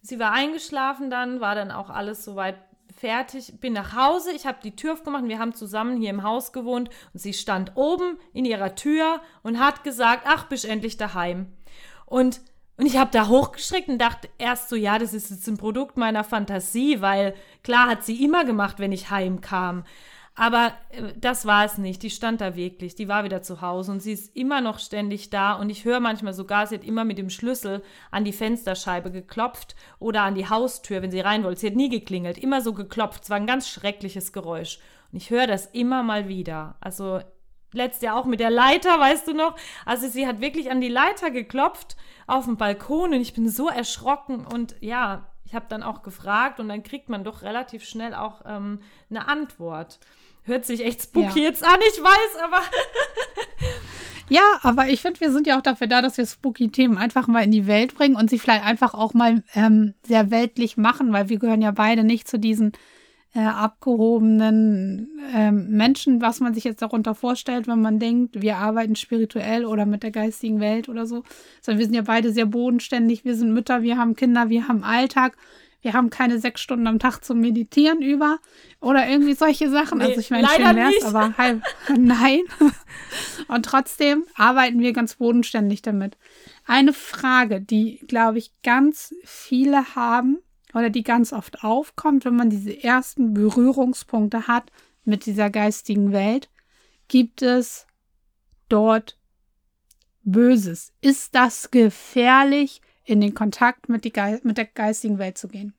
Sie 0.00 0.18
war 0.18 0.32
eingeschlafen 0.32 1.10
dann, 1.10 1.40
war 1.40 1.54
dann 1.54 1.70
auch 1.70 1.90
alles 1.90 2.24
soweit 2.24 2.56
fertig, 2.98 3.60
bin 3.60 3.72
nach 3.72 3.94
Hause, 3.94 4.32
ich 4.32 4.46
habe 4.46 4.58
die 4.62 4.76
Tür 4.76 4.94
aufgemacht, 4.94 5.24
wir 5.26 5.38
haben 5.38 5.54
zusammen 5.54 6.00
hier 6.00 6.10
im 6.10 6.22
Haus 6.22 6.52
gewohnt 6.52 6.90
und 7.12 7.20
sie 7.20 7.32
stand 7.32 7.72
oben 7.76 8.18
in 8.32 8.44
ihrer 8.44 8.74
Tür 8.74 9.20
und 9.42 9.58
hat 9.58 9.84
gesagt, 9.84 10.24
ach, 10.26 10.44
bist 10.48 10.64
endlich 10.64 10.96
daheim. 10.96 11.52
Und, 12.06 12.40
und 12.76 12.86
ich 12.86 12.96
habe 12.96 13.10
da 13.12 13.28
hochgeschreckt 13.28 13.88
und 13.88 13.98
dachte 13.98 14.28
erst 14.38 14.68
so, 14.68 14.76
ja, 14.76 14.98
das 14.98 15.14
ist 15.14 15.30
jetzt 15.30 15.46
ein 15.46 15.56
Produkt 15.56 15.96
meiner 15.96 16.24
Fantasie, 16.24 17.00
weil 17.00 17.34
klar 17.62 17.88
hat 17.88 18.04
sie 18.04 18.24
immer 18.24 18.44
gemacht, 18.44 18.78
wenn 18.78 18.92
ich 18.92 19.10
heimkam. 19.10 19.84
Aber 20.38 20.72
äh, 20.90 21.12
das 21.16 21.46
war 21.46 21.64
es 21.64 21.78
nicht. 21.78 22.02
Die 22.02 22.10
stand 22.10 22.40
da 22.40 22.54
wirklich. 22.54 22.94
Die 22.94 23.08
war 23.08 23.24
wieder 23.24 23.42
zu 23.42 23.60
Hause 23.60 23.90
und 23.90 24.00
sie 24.00 24.12
ist 24.12 24.34
immer 24.36 24.60
noch 24.60 24.78
ständig 24.78 25.30
da. 25.30 25.54
Und 25.54 25.68
ich 25.68 25.84
höre 25.84 26.00
manchmal 26.00 26.32
sogar, 26.32 26.66
sie 26.66 26.76
hat 26.76 26.84
immer 26.84 27.04
mit 27.04 27.18
dem 27.18 27.28
Schlüssel 27.28 27.82
an 28.12 28.24
die 28.24 28.32
Fensterscheibe 28.32 29.10
geklopft 29.10 29.74
oder 29.98 30.22
an 30.22 30.36
die 30.36 30.48
Haustür, 30.48 31.02
wenn 31.02 31.10
sie 31.10 31.20
rein 31.20 31.42
wollte. 31.42 31.60
Sie 31.60 31.66
hat 31.66 31.74
nie 31.74 31.88
geklingelt, 31.88 32.38
immer 32.38 32.60
so 32.60 32.72
geklopft. 32.72 33.24
Es 33.24 33.30
war 33.30 33.36
ein 33.36 33.48
ganz 33.48 33.68
schreckliches 33.68 34.32
Geräusch. 34.32 34.78
Und 35.10 35.18
ich 35.18 35.30
höre 35.30 35.48
das 35.48 35.66
immer 35.66 36.04
mal 36.04 36.28
wieder. 36.28 36.76
Also 36.80 37.20
letztes 37.72 38.02
Jahr 38.02 38.16
auch 38.16 38.24
mit 38.24 38.38
der 38.38 38.50
Leiter, 38.50 39.00
weißt 39.00 39.26
du 39.26 39.34
noch? 39.34 39.56
Also 39.84 40.06
sie 40.06 40.26
hat 40.26 40.40
wirklich 40.40 40.70
an 40.70 40.80
die 40.80 40.88
Leiter 40.88 41.32
geklopft 41.32 41.96
auf 42.28 42.44
dem 42.44 42.56
Balkon 42.56 43.12
und 43.12 43.20
ich 43.20 43.34
bin 43.34 43.48
so 43.48 43.68
erschrocken 43.68 44.46
und 44.46 44.76
ja, 44.80 45.26
ich 45.48 45.54
habe 45.54 45.66
dann 45.68 45.82
auch 45.82 46.02
gefragt 46.02 46.60
und 46.60 46.68
dann 46.68 46.82
kriegt 46.82 47.08
man 47.08 47.24
doch 47.24 47.42
relativ 47.42 47.84
schnell 47.84 48.14
auch 48.14 48.42
ähm, 48.44 48.80
eine 49.08 49.28
Antwort. 49.28 49.98
Hört 50.48 50.64
sich 50.64 50.84
echt 50.84 51.02
spooky 51.02 51.40
ja. 51.40 51.50
jetzt 51.50 51.62
an, 51.62 51.78
ich 51.92 52.02
weiß, 52.02 52.42
aber. 52.42 52.62
ja, 54.30 54.42
aber 54.62 54.88
ich 54.88 55.02
finde, 55.02 55.20
wir 55.20 55.30
sind 55.30 55.46
ja 55.46 55.58
auch 55.58 55.62
dafür 55.62 55.86
da, 55.86 56.00
dass 56.00 56.16
wir 56.16 56.24
spooky 56.24 56.70
Themen 56.70 56.96
einfach 56.96 57.28
mal 57.28 57.44
in 57.44 57.50
die 57.50 57.66
Welt 57.66 57.94
bringen 57.94 58.16
und 58.16 58.30
sie 58.30 58.38
vielleicht 58.38 58.64
einfach 58.64 58.94
auch 58.94 59.12
mal 59.12 59.44
ähm, 59.54 59.94
sehr 60.02 60.30
weltlich 60.30 60.78
machen, 60.78 61.12
weil 61.12 61.28
wir 61.28 61.38
gehören 61.38 61.60
ja 61.60 61.70
beide 61.70 62.02
nicht 62.02 62.26
zu 62.28 62.38
diesen 62.38 62.72
äh, 63.34 63.40
abgehobenen 63.40 65.20
äh, 65.34 65.52
Menschen, 65.52 66.22
was 66.22 66.40
man 66.40 66.54
sich 66.54 66.64
jetzt 66.64 66.80
darunter 66.80 67.14
vorstellt, 67.14 67.66
wenn 67.66 67.82
man 67.82 67.98
denkt, 67.98 68.40
wir 68.40 68.56
arbeiten 68.56 68.96
spirituell 68.96 69.66
oder 69.66 69.84
mit 69.84 70.02
der 70.02 70.12
geistigen 70.12 70.60
Welt 70.60 70.88
oder 70.88 71.04
so, 71.04 71.24
sondern 71.60 71.78
wir 71.78 71.84
sind 71.84 71.94
ja 71.94 72.02
beide 72.02 72.32
sehr 72.32 72.46
bodenständig, 72.46 73.26
wir 73.26 73.34
sind 73.34 73.52
Mütter, 73.52 73.82
wir 73.82 73.98
haben 73.98 74.16
Kinder, 74.16 74.48
wir 74.48 74.66
haben 74.66 74.82
Alltag 74.82 75.36
wir 75.80 75.92
haben 75.92 76.10
keine 76.10 76.38
sechs 76.40 76.60
Stunden 76.60 76.86
am 76.86 76.98
Tag 76.98 77.20
zum 77.20 77.38
Meditieren 77.40 78.02
über 78.02 78.38
oder 78.80 79.08
irgendwie 79.08 79.34
solche 79.34 79.70
Sachen. 79.70 79.98
Nee, 79.98 80.04
also 80.04 80.20
ich 80.20 80.30
meine, 80.30 80.48
schön 80.48 80.76
wär's, 80.76 81.04
aber 81.04 81.36
halb, 81.38 81.62
nein. 81.96 82.40
Und 83.46 83.64
trotzdem 83.64 84.24
arbeiten 84.34 84.80
wir 84.80 84.92
ganz 84.92 85.16
bodenständig 85.16 85.82
damit. 85.82 86.16
Eine 86.66 86.92
Frage, 86.92 87.60
die, 87.60 88.00
glaube 88.08 88.38
ich, 88.38 88.52
ganz 88.62 89.14
viele 89.24 89.94
haben 89.94 90.38
oder 90.74 90.90
die 90.90 91.04
ganz 91.04 91.32
oft 91.32 91.62
aufkommt, 91.62 92.24
wenn 92.24 92.36
man 92.36 92.50
diese 92.50 92.82
ersten 92.82 93.32
Berührungspunkte 93.32 94.48
hat 94.48 94.70
mit 95.04 95.26
dieser 95.26 95.48
geistigen 95.48 96.12
Welt, 96.12 96.50
gibt 97.06 97.40
es 97.42 97.86
dort 98.68 99.16
Böses? 100.24 100.92
Ist 101.00 101.34
das 101.34 101.70
gefährlich? 101.70 102.82
In 103.08 103.22
den 103.22 103.34
Kontakt 103.34 103.88
mit, 103.88 104.04
mit 104.44 104.58
der 104.58 104.66
geistigen 104.66 105.18
Welt 105.18 105.38
zu 105.38 105.48
gehen. 105.48 105.72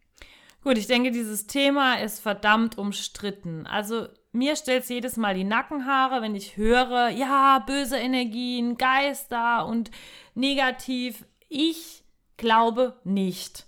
Gut, 0.64 0.78
ich 0.78 0.88
denke, 0.88 1.12
dieses 1.12 1.46
Thema 1.46 1.96
ist 1.96 2.20
verdammt 2.20 2.78
umstritten. 2.78 3.68
Also 3.68 4.08
mir 4.32 4.56
stellt 4.56 4.84
es 4.84 4.90
jedes 4.90 5.16
Mal 5.16 5.36
die 5.36 5.44
Nackenhaare, 5.44 6.22
wenn 6.24 6.34
ich 6.34 6.58
höre, 6.58 7.10
ja, 7.10 7.60
böse 7.60 7.98
Energien, 7.98 8.78
Geister 8.78 9.68
und 9.68 9.92
negativ. 10.34 11.26
Ich 11.48 12.04
glaube 12.38 13.00
nicht. 13.04 13.68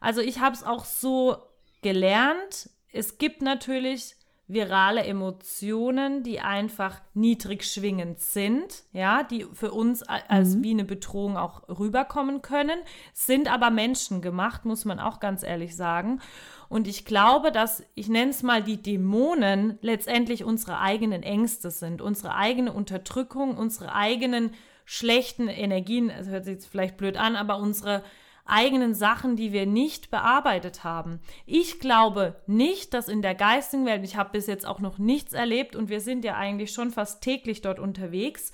Also 0.00 0.22
ich 0.22 0.40
habe 0.40 0.56
es 0.56 0.64
auch 0.64 0.86
so 0.86 1.36
gelernt. 1.82 2.70
Es 2.92 3.18
gibt 3.18 3.42
natürlich 3.42 4.16
virale 4.52 5.04
Emotionen, 5.04 6.22
die 6.22 6.40
einfach 6.40 7.00
niedrig 7.14 7.64
schwingend 7.64 8.20
sind, 8.20 8.84
ja, 8.92 9.22
die 9.22 9.46
für 9.52 9.72
uns 9.72 10.02
als 10.02 10.56
mhm. 10.56 10.64
wie 10.64 10.70
eine 10.70 10.84
Bedrohung 10.84 11.36
auch 11.36 11.68
rüberkommen 11.68 12.42
können, 12.42 12.78
sind 13.12 13.52
aber 13.52 13.70
menschengemacht, 13.70 14.64
muss 14.64 14.84
man 14.84 14.98
auch 14.98 15.20
ganz 15.20 15.42
ehrlich 15.42 15.74
sagen. 15.76 16.20
Und 16.68 16.88
ich 16.88 17.04
glaube, 17.04 17.52
dass, 17.52 17.84
ich 17.94 18.08
nenne 18.08 18.30
es 18.30 18.42
mal, 18.42 18.62
die 18.62 18.80
Dämonen 18.80 19.78
letztendlich 19.82 20.44
unsere 20.44 20.78
eigenen 20.80 21.22
Ängste 21.22 21.70
sind, 21.70 22.00
unsere 22.00 22.34
eigene 22.34 22.72
Unterdrückung, 22.72 23.56
unsere 23.56 23.94
eigenen 23.94 24.52
schlechten 24.84 25.48
Energien, 25.48 26.08
das 26.08 26.28
hört 26.28 26.44
sich 26.44 26.54
jetzt 26.54 26.66
vielleicht 26.66 26.96
blöd 26.96 27.16
an, 27.16 27.36
aber 27.36 27.58
unsere 27.58 28.02
eigenen 28.44 28.94
Sachen, 28.94 29.36
die 29.36 29.52
wir 29.52 29.66
nicht 29.66 30.10
bearbeitet 30.10 30.84
haben. 30.84 31.20
Ich 31.46 31.78
glaube 31.78 32.40
nicht, 32.46 32.92
dass 32.92 33.08
in 33.08 33.22
der 33.22 33.34
geistigen 33.34 33.86
Welt, 33.86 34.04
ich 34.04 34.16
habe 34.16 34.30
bis 34.32 34.46
jetzt 34.46 34.66
auch 34.66 34.80
noch 34.80 34.98
nichts 34.98 35.32
erlebt 35.32 35.76
und 35.76 35.88
wir 35.88 36.00
sind 36.00 36.24
ja 36.24 36.36
eigentlich 36.36 36.72
schon 36.72 36.90
fast 36.90 37.22
täglich 37.22 37.62
dort 37.62 37.78
unterwegs, 37.78 38.52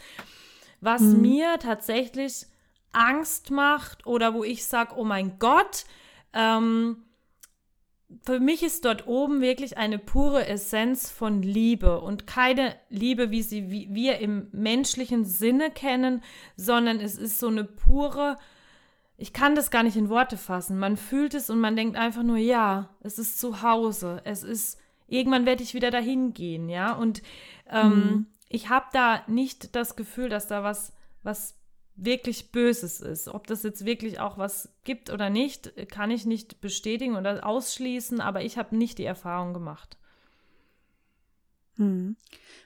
was 0.80 1.02
mhm. 1.02 1.20
mir 1.22 1.58
tatsächlich 1.58 2.46
Angst 2.92 3.50
macht 3.50 4.06
oder 4.06 4.34
wo 4.34 4.44
ich 4.44 4.66
sage, 4.66 4.94
oh 4.96 5.04
mein 5.04 5.38
Gott, 5.38 5.84
ähm, 6.32 7.04
für 8.22 8.40
mich 8.40 8.62
ist 8.62 8.84
dort 8.84 9.06
oben 9.06 9.42
wirklich 9.42 9.76
eine 9.76 9.98
pure 9.98 10.46
Essenz 10.46 11.10
von 11.10 11.42
Liebe 11.42 12.00
und 12.00 12.26
keine 12.26 12.74
Liebe, 12.88 13.30
wie 13.30 13.42
sie 13.42 13.70
wie 13.70 13.88
wir 13.90 14.18
im 14.18 14.48
menschlichen 14.52 15.26
Sinne 15.26 15.70
kennen, 15.70 16.22
sondern 16.56 17.00
es 17.00 17.18
ist 17.18 17.38
so 17.38 17.48
eine 17.48 17.64
pure 17.64 18.38
ich 19.20 19.32
kann 19.32 19.56
das 19.56 19.72
gar 19.72 19.82
nicht 19.82 19.96
in 19.96 20.08
Worte 20.08 20.36
fassen. 20.36 20.78
Man 20.78 20.96
fühlt 20.96 21.34
es 21.34 21.50
und 21.50 21.58
man 21.58 21.74
denkt 21.74 21.96
einfach 21.96 22.22
nur, 22.22 22.36
ja, 22.36 22.88
es 23.00 23.18
ist 23.18 23.40
zu 23.40 23.62
Hause. 23.62 24.22
Es 24.24 24.44
ist, 24.44 24.78
irgendwann 25.08 25.44
werde 25.44 25.64
ich 25.64 25.74
wieder 25.74 25.90
dahin 25.90 26.32
gehen, 26.32 26.68
ja. 26.68 26.92
Und 26.92 27.22
ähm, 27.68 27.90
mhm. 27.90 28.26
ich 28.48 28.68
habe 28.68 28.86
da 28.92 29.24
nicht 29.26 29.74
das 29.74 29.96
Gefühl, 29.96 30.28
dass 30.28 30.46
da 30.46 30.62
was, 30.62 30.92
was 31.24 31.56
wirklich 31.96 32.52
Böses 32.52 33.00
ist. 33.00 33.26
Ob 33.26 33.48
das 33.48 33.64
jetzt 33.64 33.84
wirklich 33.84 34.20
auch 34.20 34.38
was 34.38 34.72
gibt 34.84 35.10
oder 35.10 35.30
nicht, 35.30 35.72
kann 35.90 36.12
ich 36.12 36.24
nicht 36.24 36.60
bestätigen 36.60 37.16
oder 37.16 37.44
ausschließen, 37.44 38.20
aber 38.20 38.44
ich 38.44 38.56
habe 38.56 38.76
nicht 38.76 38.98
die 38.98 39.04
Erfahrung 39.04 39.52
gemacht. 39.52 39.96
Mhm. 41.74 42.16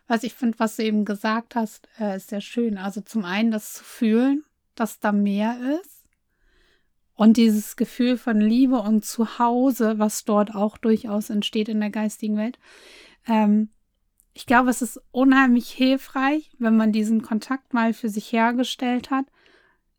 Was 0.07 0.23
ich 0.23 0.35
finde, 0.35 0.59
was 0.59 0.77
du 0.77 0.85
eben 0.85 1.07
gesagt 1.07 1.55
hast, 1.55 1.88
äh, 1.99 2.19
ist 2.19 2.29
sehr 2.29 2.43
schön. 2.43 2.77
Also 2.77 3.01
zum 3.01 3.25
einen 3.25 3.51
das 3.51 3.73
zu 3.73 3.85
fühlen, 3.85 4.45
dass 4.75 5.01
da 5.01 5.12
mehr 5.12 5.57
ist 5.81 6.02
und 7.23 7.37
dieses 7.37 7.77
Gefühl 7.77 8.19
von 8.19 8.41
Liebe 8.41 8.81
und 8.81 9.05
Zuhause, 9.05 10.01
was 10.01 10.25
dort 10.25 10.57
auch 10.57 10.77
durchaus 10.77 11.31
entsteht 11.31 11.69
in 11.69 11.79
der 11.79 11.91
geistigen 11.91 12.37
Welt. 12.37 12.59
Ähm, 13.29 13.69
ich 14.33 14.45
glaube, 14.45 14.71
es 14.71 14.83
ist 14.83 15.01
unheimlich 15.13 15.71
hilfreich, 15.71 16.51
wenn 16.59 16.77
man 16.77 16.91
diesen 16.91 17.23
Kontakt 17.23 17.75
mal 17.75 17.93
für 17.93 18.09
sich 18.09 18.33
hergestellt 18.33 19.13
hat, 19.13 19.27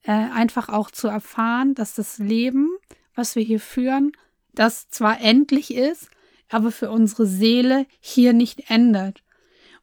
äh, 0.01 0.11
einfach 0.11 0.67
auch 0.67 0.91
zu 0.91 1.07
erfahren, 1.07 1.75
dass 1.75 1.95
das 1.95 2.17
Leben, 2.17 2.67
was 3.15 3.37
wir 3.37 3.43
hier 3.43 3.61
führen, 3.61 4.11
das 4.53 4.89
zwar 4.89 5.21
endlich 5.21 5.73
ist, 5.73 6.09
aber 6.49 6.73
für 6.73 6.91
unsere 6.91 7.25
Seele 7.25 7.85
hier 8.01 8.33
nicht 8.33 8.69
endet 8.69 9.22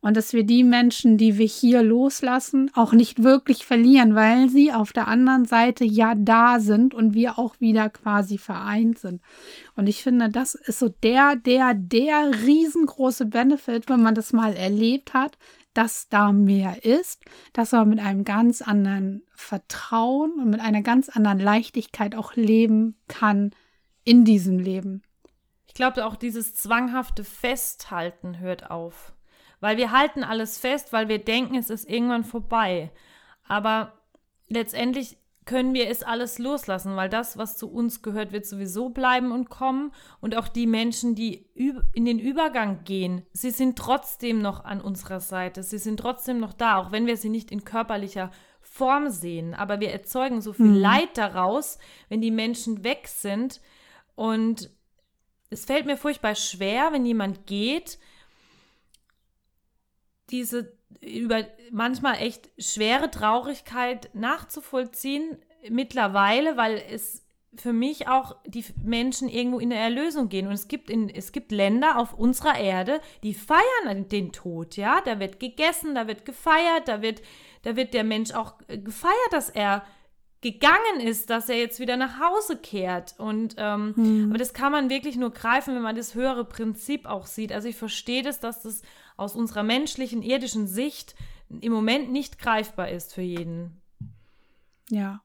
und 0.01 0.17
dass 0.17 0.33
wir 0.33 0.45
die 0.45 0.65
Menschen, 0.65 1.19
die 1.19 1.37
wir 1.37 1.47
hier 1.47 1.83
loslassen, 1.83 2.71
auch 2.75 2.93
nicht 2.93 3.23
wirklich 3.23 3.67
verlieren, 3.67 4.15
weil 4.15 4.49
sie 4.49 4.73
auf 4.73 4.93
der 4.93 5.09
anderen 5.09 5.45
Seite 5.45 5.85
ja 5.85 6.15
da 6.17 6.59
sind 6.59 6.95
und 6.95 7.15
wir 7.15 7.39
auch 7.39 7.61
wieder 7.61 7.91
quasi 7.91 8.39
vereint 8.39 8.99
sind. 8.99 9.21
Und 9.77 9.89
ich 9.89 10.03
finde, 10.03 10.31
das 10.31 10.55
ist 10.55 10.79
so 10.79 10.89
der, 10.89 11.37
der, 11.37 11.75
der 11.75 12.31
riesengroße 12.45 13.27
Benefit, 13.27 13.89
wenn 13.89 14.03
man 14.03 14.15
das 14.15 14.33
mal 14.33 14.55
erlebt 14.55 15.13
hat, 15.13 15.37
dass 15.75 16.09
da 16.09 16.33
mehr 16.33 16.85
ist, 16.85 17.23
dass 17.53 17.73
man 17.73 17.91
mit 17.91 18.01
einem 18.01 18.25
ganz 18.25 18.63
anderen 18.63 19.23
Vertrauen 19.35 20.33
und 20.41 20.51
mit 20.51 20.61
einer 20.61 20.83
ganz 20.83 21.09
anderen 21.09 21.39
Leichtigkeit 21.39 22.17
auch 22.17 22.35
leben 22.35 22.97
kann 23.07 23.53
in 24.05 24.25
diesem 24.25 24.59
Leben. 24.59 25.03
Ich 25.67 25.75
glaube 25.75 26.05
auch 26.07 26.17
dieses 26.17 26.55
zwanghafte 26.55 27.23
Festhalten 27.23 28.41
hört 28.41 28.71
auf. 28.71 29.13
Weil 29.61 29.77
wir 29.77 29.93
halten 29.93 30.25
alles 30.25 30.59
fest, 30.59 30.93
weil 30.93 31.09
wir 31.09 31.19
denken, 31.19 31.55
es 31.57 31.71
ist 31.71 31.89
irgendwann 31.89 32.25
vorbei. 32.25 32.91
Aber 33.47 33.93
letztendlich 34.49 35.19
können 35.45 35.75
wir 35.75 35.89
es 35.89 36.03
alles 36.03 36.39
loslassen, 36.39 36.97
weil 36.97 37.09
das, 37.09 37.37
was 37.37 37.57
zu 37.57 37.71
uns 37.71 38.03
gehört, 38.03 38.31
wird 38.31 38.47
sowieso 38.47 38.91
bleiben 38.91 39.33
und 39.33 39.51
kommen. 39.51 39.93
Und 40.21 40.37
auch 40.37 40.49
die 40.49 40.67
Menschen, 40.67 41.15
die 41.15 41.47
in 41.93 42.05
den 42.05 42.19
Übergang 42.19 42.85
gehen, 42.85 43.27
sie 43.33 43.51
sind 43.51 43.77
trotzdem 43.77 44.41
noch 44.41 44.65
an 44.65 44.81
unserer 44.81 45.21
Seite. 45.21 45.63
Sie 45.63 45.79
sind 45.79 45.99
trotzdem 45.99 46.39
noch 46.39 46.53
da, 46.53 46.77
auch 46.77 46.93
wenn 46.93 47.07
wir 47.07 47.17
sie 47.17 47.31
nicht 47.31 47.51
in 47.51 47.65
körperlicher 47.65 48.31
Form 48.61 49.11
sehen. 49.11 49.55
Aber 49.55 49.81
wir 49.81 49.91
erzeugen 49.91 50.41
so 50.41 50.53
viel 50.53 50.67
mhm. 50.67 50.77
Leid 50.77 51.17
daraus, 51.17 51.79
wenn 52.09 52.21
die 52.21 52.31
Menschen 52.31 52.85
weg 52.85 53.09
sind. 53.09 53.61
Und 54.15 54.71
es 55.49 55.65
fällt 55.65 55.87
mir 55.87 55.97
furchtbar 55.97 56.37
schwer, 56.37 56.93
wenn 56.93 57.05
jemand 57.05 57.47
geht, 57.47 57.99
diese 60.31 60.73
über 61.01 61.45
manchmal 61.71 62.17
echt 62.17 62.51
schwere 62.59 63.11
Traurigkeit 63.11 64.11
nachzuvollziehen 64.15 65.39
mittlerweile, 65.69 66.57
weil 66.57 66.83
es 66.91 67.25
für 67.57 67.73
mich 67.73 68.07
auch 68.07 68.37
die 68.47 68.65
Menschen 68.83 69.29
irgendwo 69.29 69.59
in 69.59 69.71
der 69.71 69.81
Erlösung 69.81 70.29
gehen. 70.29 70.47
Und 70.47 70.53
es 70.53 70.69
gibt, 70.69 70.89
in, 70.89 71.09
es 71.09 71.33
gibt 71.33 71.51
Länder 71.51 71.99
auf 71.99 72.15
unserer 72.15 72.59
Erde, 72.59 73.01
die 73.23 73.35
feiern 73.35 74.09
den 74.09 74.33
Tod, 74.33 74.77
ja. 74.77 75.01
Da 75.05 75.19
wird 75.19 75.41
gegessen, 75.41 75.95
da 75.95 76.07
wird 76.07 76.25
gefeiert, 76.25 76.87
da 76.87 77.03
wird, 77.03 77.23
da 77.63 77.75
wird 77.77 77.93
der 77.93 78.05
Mensch 78.05 78.33
auch 78.33 78.55
gefeiert, 78.69 79.33
dass 79.33 79.51
er 79.51 79.85
gegangen 80.43 81.01
ist, 81.01 81.29
dass 81.29 81.49
er 81.49 81.59
jetzt 81.59 81.81
wieder 81.81 81.97
nach 81.97 82.21
Hause 82.21 82.57
kehrt. 82.57 83.15
Und 83.19 83.57
ähm, 83.59 83.95
hm. 83.97 84.27
aber 84.31 84.39
das 84.39 84.55
kann 84.55 84.73
man 84.73 84.89
wirklich 84.89 85.17
nur 85.17 85.31
greifen, 85.31 85.75
wenn 85.75 85.83
man 85.83 85.97
das 85.97 86.15
höhere 86.15 86.45
Prinzip 86.45 87.07
auch 87.07 87.27
sieht. 87.27 87.53
Also 87.53 87.69
ich 87.69 87.77
verstehe 87.77 88.23
das, 88.23 88.39
dass 88.41 88.63
das 88.63 88.83
aus 89.21 89.37
unserer 89.37 89.63
menschlichen, 89.63 90.23
irdischen 90.23 90.67
Sicht 90.67 91.15
im 91.61 91.73
Moment 91.73 92.11
nicht 92.11 92.39
greifbar 92.39 92.89
ist 92.89 93.15
für 93.15 93.23
jeden. 93.23 93.81
Ja. 94.89 95.23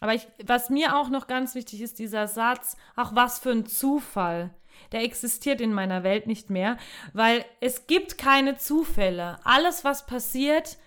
Aber 0.00 0.14
ich, 0.14 0.26
was 0.44 0.70
mir 0.70 0.96
auch 0.96 1.10
noch 1.10 1.26
ganz 1.26 1.54
wichtig 1.54 1.82
ist, 1.82 1.98
dieser 1.98 2.26
Satz, 2.26 2.76
ach 2.96 3.14
was 3.14 3.38
für 3.38 3.50
ein 3.50 3.66
Zufall. 3.66 4.50
Der 4.92 5.02
existiert 5.02 5.60
in 5.60 5.74
meiner 5.74 6.02
Welt 6.04 6.26
nicht 6.26 6.48
mehr, 6.48 6.78
weil 7.12 7.44
es 7.60 7.86
gibt 7.86 8.16
keine 8.16 8.56
Zufälle. 8.56 9.38
Alles, 9.44 9.84
was 9.84 10.06
passiert, 10.06 10.78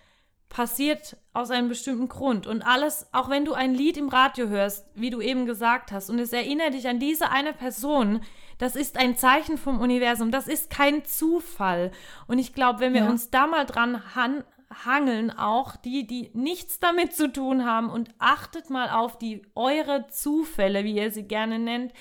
passiert 0.50 1.18
aus 1.34 1.52
einem 1.52 1.70
bestimmten 1.70 2.08
Grund. 2.08 2.48
Und 2.48 2.64
alles, 2.64 3.08
auch 3.12 3.30
wenn 3.30 3.46
du 3.46 3.54
ein 3.54 3.76
Lied 3.76 3.98
im 3.98 4.10
Radio 4.10 4.48
hörst, 4.48 4.88
wie 4.96 5.12
du 5.12 5.22
eben 5.22 5.46
gesagt 5.46 5.92
hast, 5.92 6.10
und 6.10 6.18
es 6.18 6.34
erinnert 6.34 6.74
dich 6.74 6.88
an 6.88 7.00
diese 7.00 7.30
eine 7.30 7.54
Person, 7.54 8.22
das 8.58 8.76
ist 8.76 8.98
ein 8.98 9.18
Zeichen 9.18 9.58
vom 9.58 9.80
Universum. 9.80 10.32
Das 10.32 10.48
ist 10.48 10.70
kein 10.70 11.06
Zufall. 11.06 11.92
Und 12.28 12.40
ich 12.40 12.54
glaube, 12.54 12.80
wenn 12.80 12.94
wir 12.94 13.04
ja. 13.04 13.10
uns 13.10 13.30
da 13.30 13.48
mal 13.48 13.66
dran 13.66 14.16
han 14.16 14.44
hangeln, 14.86 15.32
auch 15.32 15.76
die, 15.76 16.08
die 16.08 16.32
nichts 16.34 16.80
damit 16.80 17.14
zu 17.14 17.32
tun 17.32 17.66
haben, 17.66 17.90
und 17.90 18.10
achtet 18.18 18.70
mal 18.70 18.90
auf 18.90 19.18
die 19.18 19.44
eure 19.56 20.08
Zufälle, 20.08 20.84
wie 20.84 20.96
ihr 20.96 21.12
sie 21.12 21.24
gerne 21.24 21.60
nennt, 21.60 21.94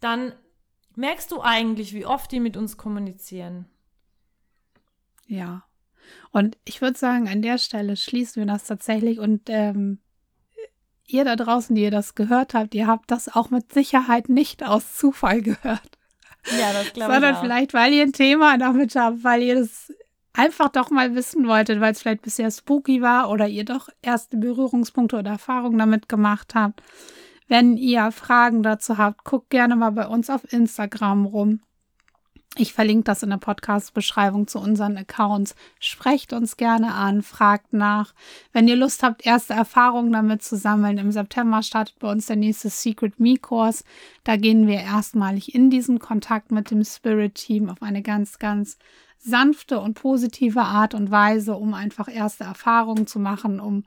dann 0.00 0.32
merkst 0.94 1.30
du 1.30 1.40
eigentlich, 1.42 1.92
wie 1.92 2.06
oft 2.06 2.32
die 2.32 2.40
mit 2.40 2.56
uns 2.56 2.76
kommunizieren. 2.76 3.66
Ja. 5.26 5.64
Und 6.30 6.56
ich 6.64 6.80
würde 6.80 6.98
sagen, 6.98 7.28
an 7.28 7.42
der 7.42 7.58
Stelle 7.58 7.96
schließen 7.96 8.42
wir 8.42 8.46
das 8.46 8.64
tatsächlich 8.64 9.18
und 9.18 9.42
ähm, 9.48 9.98
ihr 11.06 11.24
da 11.24 11.36
draußen, 11.36 11.74
die 11.74 11.82
ihr 11.82 11.90
das 11.90 12.14
gehört 12.14 12.54
habt, 12.54 12.74
ihr 12.74 12.86
habt 12.86 13.10
das 13.10 13.34
auch 13.34 13.50
mit 13.50 13.72
Sicherheit 13.72 14.28
nicht 14.28 14.64
aus 14.64 14.96
Zufall 14.96 15.42
gehört. 15.42 15.98
Ja, 16.58 16.72
das 16.72 16.92
glaube 16.92 17.12
ich. 17.12 17.14
Sondern 17.14 17.36
vielleicht, 17.36 17.74
weil 17.74 17.92
ihr 17.92 18.02
ein 18.02 18.12
Thema 18.12 18.58
damit 18.58 18.94
habt, 18.94 19.24
weil 19.24 19.42
ihr 19.42 19.56
das 19.56 19.92
einfach 20.32 20.68
doch 20.68 20.90
mal 20.90 21.14
wissen 21.14 21.48
wolltet, 21.48 21.80
weil 21.80 21.92
es 21.92 22.02
vielleicht 22.02 22.22
bisher 22.22 22.50
spooky 22.50 23.02
war 23.02 23.30
oder 23.30 23.48
ihr 23.48 23.64
doch 23.64 23.88
erste 24.02 24.36
Berührungspunkte 24.36 25.16
oder 25.16 25.32
Erfahrungen 25.32 25.78
damit 25.78 26.08
gemacht 26.08 26.54
habt. 26.54 26.82
Wenn 27.48 27.76
ihr 27.76 28.10
Fragen 28.10 28.62
dazu 28.62 28.98
habt, 28.98 29.24
guckt 29.24 29.50
gerne 29.50 29.76
mal 29.76 29.90
bei 29.90 30.06
uns 30.06 30.30
auf 30.30 30.52
Instagram 30.52 31.26
rum. 31.26 31.60
Ich 32.58 32.72
verlinke 32.72 33.04
das 33.04 33.22
in 33.22 33.28
der 33.28 33.36
Podcast-Beschreibung 33.36 34.46
zu 34.46 34.58
unseren 34.58 34.96
Accounts. 34.96 35.54
Sprecht 35.78 36.32
uns 36.32 36.56
gerne 36.56 36.94
an, 36.94 37.20
fragt 37.20 37.74
nach. 37.74 38.14
Wenn 38.54 38.66
ihr 38.66 38.76
Lust 38.76 39.02
habt, 39.02 39.26
erste 39.26 39.52
Erfahrungen 39.52 40.10
damit 40.10 40.42
zu 40.42 40.56
sammeln, 40.56 40.96
im 40.96 41.12
September 41.12 41.62
startet 41.62 41.98
bei 41.98 42.10
uns 42.10 42.26
der 42.26 42.36
nächste 42.36 42.70
Secret 42.70 43.20
Me-Kurs. 43.20 43.84
Da 44.24 44.36
gehen 44.36 44.66
wir 44.66 44.80
erstmalig 44.80 45.54
in 45.54 45.68
diesen 45.68 45.98
Kontakt 45.98 46.50
mit 46.50 46.70
dem 46.70 46.82
Spirit-Team 46.82 47.68
auf 47.68 47.82
eine 47.82 48.00
ganz, 48.00 48.38
ganz 48.38 48.78
sanfte 49.18 49.78
und 49.78 49.92
positive 49.92 50.62
Art 50.62 50.94
und 50.94 51.10
Weise, 51.10 51.56
um 51.56 51.74
einfach 51.74 52.08
erste 52.08 52.44
Erfahrungen 52.44 53.06
zu 53.06 53.18
machen, 53.18 53.60
um 53.60 53.84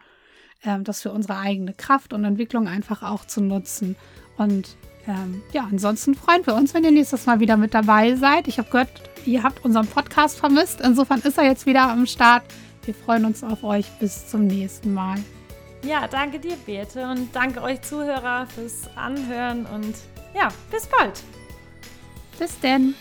äh, 0.61 0.79
das 0.81 1.01
für 1.01 1.11
unsere 1.11 1.39
eigene 1.39 1.73
Kraft 1.73 2.13
und 2.13 2.23
Entwicklung 2.23 2.67
einfach 2.67 3.01
auch 3.01 3.25
zu 3.25 3.41
nutzen. 3.41 3.95
Und 4.37 4.77
ähm, 5.09 5.41
ja, 5.51 5.67
ansonsten 5.71 6.13
freuen 6.13 6.45
wir 6.45 6.53
uns, 6.53 6.75
wenn 6.75 6.83
ihr 6.83 6.91
nächstes 6.91 7.25
Mal 7.25 7.39
wieder 7.39 7.57
mit 7.57 7.73
dabei 7.73 8.15
seid. 8.15 8.47
Ich 8.47 8.59
habe 8.59 8.69
gehört, 8.69 8.89
ihr 9.25 9.41
habt 9.41 9.65
unseren 9.65 9.87
Podcast 9.87 10.37
vermisst. 10.37 10.81
Insofern 10.81 11.19
ist 11.21 11.37
er 11.39 11.45
jetzt 11.45 11.65
wieder 11.65 11.89
am 11.89 12.05
Start. 12.05 12.43
Wir 12.85 12.93
freuen 12.93 13.25
uns 13.25 13.43
auf 13.43 13.63
euch. 13.63 13.87
Bis 13.99 14.27
zum 14.27 14.45
nächsten 14.45 14.93
Mal. 14.93 15.17
Ja, 15.83 16.07
danke 16.07 16.39
dir, 16.39 16.55
Beate. 16.65 17.09
Und 17.09 17.35
danke 17.35 17.61
euch 17.63 17.81
Zuhörer 17.81 18.45
fürs 18.53 18.87
Anhören. 18.95 19.65
Und 19.65 19.95
ja, 20.35 20.49
bis 20.69 20.85
bald. 20.85 21.23
Bis 22.37 22.59
denn. 22.59 22.93